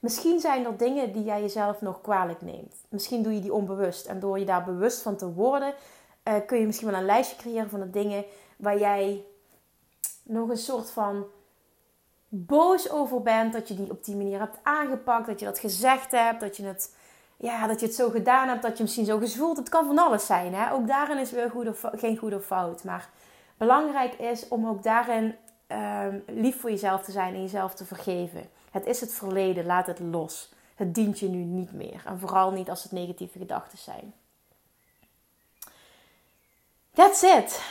Misschien 0.00 0.40
zijn 0.40 0.66
er 0.66 0.76
dingen 0.76 1.12
die 1.12 1.24
jij 1.24 1.40
jezelf 1.40 1.80
nog 1.80 2.00
kwalijk 2.00 2.42
neemt. 2.42 2.74
Misschien 2.88 3.22
doe 3.22 3.34
je 3.34 3.40
die 3.40 3.52
onbewust. 3.52 4.06
En 4.06 4.20
door 4.20 4.38
je 4.38 4.44
daar 4.44 4.64
bewust 4.64 5.02
van 5.02 5.16
te 5.16 5.32
worden, 5.32 5.74
uh, 6.24 6.34
kun 6.46 6.58
je 6.58 6.66
misschien 6.66 6.90
wel 6.90 6.98
een 6.98 7.04
lijstje 7.04 7.36
creëren 7.36 7.70
van 7.70 7.80
de 7.80 7.90
dingen 7.90 8.24
waar 8.56 8.78
jij 8.78 9.24
nog 10.22 10.48
een 10.48 10.56
soort 10.56 10.90
van 10.90 11.26
boos 12.28 12.90
over 12.90 13.22
bent, 13.22 13.52
dat 13.52 13.68
je 13.68 13.74
die 13.74 13.90
op 13.90 14.04
die 14.04 14.16
manier 14.16 14.38
hebt 14.38 14.58
aangepakt, 14.62 15.26
dat 15.26 15.40
je 15.40 15.46
dat 15.46 15.58
gezegd 15.58 16.10
hebt, 16.10 16.40
dat 16.40 16.56
je 16.56 16.64
het, 16.64 16.96
ja, 17.36 17.66
dat 17.66 17.80
je 17.80 17.86
het 17.86 17.94
zo 17.94 18.10
gedaan 18.10 18.48
hebt, 18.48 18.62
dat 18.62 18.76
je 18.76 18.82
misschien 18.82 19.04
zo 19.04 19.18
gevoeld. 19.18 19.56
Het 19.56 19.68
kan 19.68 19.86
van 19.86 19.98
alles 19.98 20.26
zijn. 20.26 20.54
Hè? 20.54 20.72
Ook 20.72 20.86
daarin 20.86 21.18
is 21.18 21.30
weer 21.30 21.50
goed 21.50 21.68
of, 21.68 21.84
geen 21.92 22.16
goed 22.16 22.34
of 22.34 22.44
fout. 22.44 22.84
Maar 22.84 23.08
belangrijk 23.56 24.14
is 24.14 24.48
om 24.48 24.68
ook 24.68 24.82
daarin 24.82 25.34
ehm, 25.66 26.18
lief 26.26 26.60
voor 26.60 26.70
jezelf 26.70 27.02
te 27.02 27.12
zijn 27.12 27.34
en 27.34 27.40
jezelf 27.40 27.74
te 27.74 27.84
vergeven. 27.84 28.50
Het 28.70 28.86
is 28.86 29.00
het 29.00 29.14
verleden, 29.14 29.66
laat 29.66 29.86
het 29.86 29.98
los. 29.98 30.52
Het 30.74 30.94
dient 30.94 31.18
je 31.18 31.28
nu 31.28 31.38
niet 31.38 31.72
meer. 31.72 32.02
En 32.06 32.18
vooral 32.18 32.50
niet 32.50 32.70
als 32.70 32.82
het 32.82 32.92
negatieve 32.92 33.38
gedachten 33.38 33.78
zijn. 33.78 34.14
That's 36.94 37.22
it. 37.22 37.62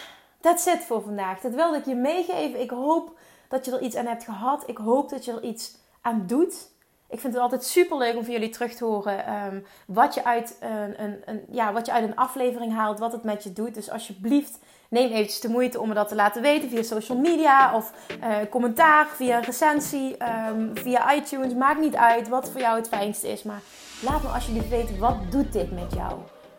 That's 0.41 0.65
it 0.65 0.84
voor 0.84 1.02
vandaag. 1.02 1.39
Dat 1.39 1.54
wilde 1.54 1.78
ik 1.78 1.86
je 1.86 1.96
meegeven. 1.96 2.62
Ik 2.62 2.70
hoop 2.70 3.20
dat 3.47 3.65
je 3.65 3.71
er 3.71 3.81
iets 3.81 3.95
aan 3.95 4.05
hebt 4.05 4.23
gehad. 4.23 4.63
Ik 4.69 4.77
hoop 4.77 5.10
dat 5.10 5.25
je 5.25 5.31
er 5.31 5.43
iets 5.43 5.77
aan 6.01 6.23
doet. 6.27 6.69
Ik 7.10 7.19
vind 7.19 7.33
het 7.33 7.41
altijd 7.41 7.63
super 7.63 7.97
leuk 7.97 8.15
om 8.15 8.23
van 8.23 8.33
jullie 8.33 8.49
terug 8.49 8.73
te 8.73 8.86
horen 8.86 9.25
ehm, 9.25 9.60
wat, 9.86 10.13
je 10.13 10.23
uit 10.23 10.57
een, 10.60 11.03
een, 11.03 11.21
een, 11.25 11.45
ja, 11.49 11.73
wat 11.73 11.86
je 11.86 11.91
uit 11.91 12.03
een 12.03 12.15
aflevering 12.15 12.73
haalt, 12.73 12.99
wat 12.99 13.12
het 13.12 13.23
met 13.23 13.43
je 13.43 13.53
doet. 13.53 13.73
Dus 13.73 13.89
alsjeblieft, 13.89 14.60
neem 14.89 15.12
eventjes 15.12 15.39
de 15.39 15.49
moeite 15.49 15.79
om 15.79 15.88
me 15.88 15.93
dat 15.93 16.07
te 16.07 16.15
laten 16.15 16.41
weten 16.41 16.69
via 16.69 16.83
social 16.83 17.17
media 17.17 17.75
of 17.75 17.93
uh, 18.23 18.36
commentaar, 18.49 19.07
via 19.07 19.39
recensie, 19.39 20.17
um, 20.49 20.71
via 20.73 21.13
iTunes. 21.13 21.53
Maakt 21.53 21.79
niet 21.79 21.95
uit 21.95 22.27
wat 22.27 22.49
voor 22.49 22.62
jou 22.62 22.77
het 22.77 22.88
fijnste 22.88 23.27
is, 23.27 23.43
maar 23.43 23.62
laat 24.01 24.23
me 24.23 24.29
alsjeblieft 24.29 24.69
weten 24.69 24.99
wat 24.99 25.31
doet 25.31 25.53
dit 25.53 25.71
met 25.71 25.93
jou. 25.93 26.13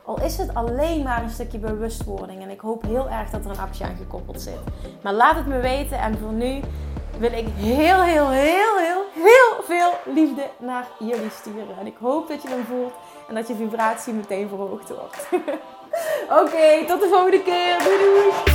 Al 0.08 0.20
is 0.22 0.36
het 0.36 0.54
alleen 0.54 1.02
maar 1.02 1.22
een 1.22 1.30
stukje 1.30 1.58
bewustwording. 1.58 2.42
En 2.42 2.50
ik 2.50 2.60
hoop 2.60 2.82
heel 2.82 3.08
erg 3.08 3.30
dat 3.30 3.44
er 3.44 3.50
een 3.50 3.58
actie 3.58 3.84
aan 3.84 3.96
gekoppeld 3.96 4.40
zit. 4.40 4.58
Maar 5.02 5.12
laat 5.12 5.34
het 5.34 5.46
me 5.46 5.60
weten. 5.60 5.98
En 5.98 6.18
voor 6.18 6.32
nu 6.32 6.60
wil 7.18 7.32
ik 7.32 7.46
heel, 7.54 8.02
heel, 8.02 8.30
heel, 8.30 8.76
heel, 8.78 9.02
heel 9.14 9.62
veel 9.62 10.12
liefde 10.14 10.46
naar 10.58 10.86
jullie 10.98 11.30
sturen. 11.30 11.78
En 11.80 11.86
ik 11.86 11.96
hoop 12.00 12.28
dat 12.28 12.42
je 12.42 12.48
hem 12.48 12.64
voelt. 12.64 12.92
En 13.28 13.34
dat 13.34 13.48
je 13.48 13.54
vibratie 13.54 14.12
meteen 14.12 14.48
verhoogd 14.48 14.88
wordt. 14.88 15.28
Oké, 16.42 16.86
tot 16.86 17.00
de 17.00 17.08
volgende 17.10 17.42
keer. 17.42 17.78
Doei 17.78 17.98
doei. 17.98 18.47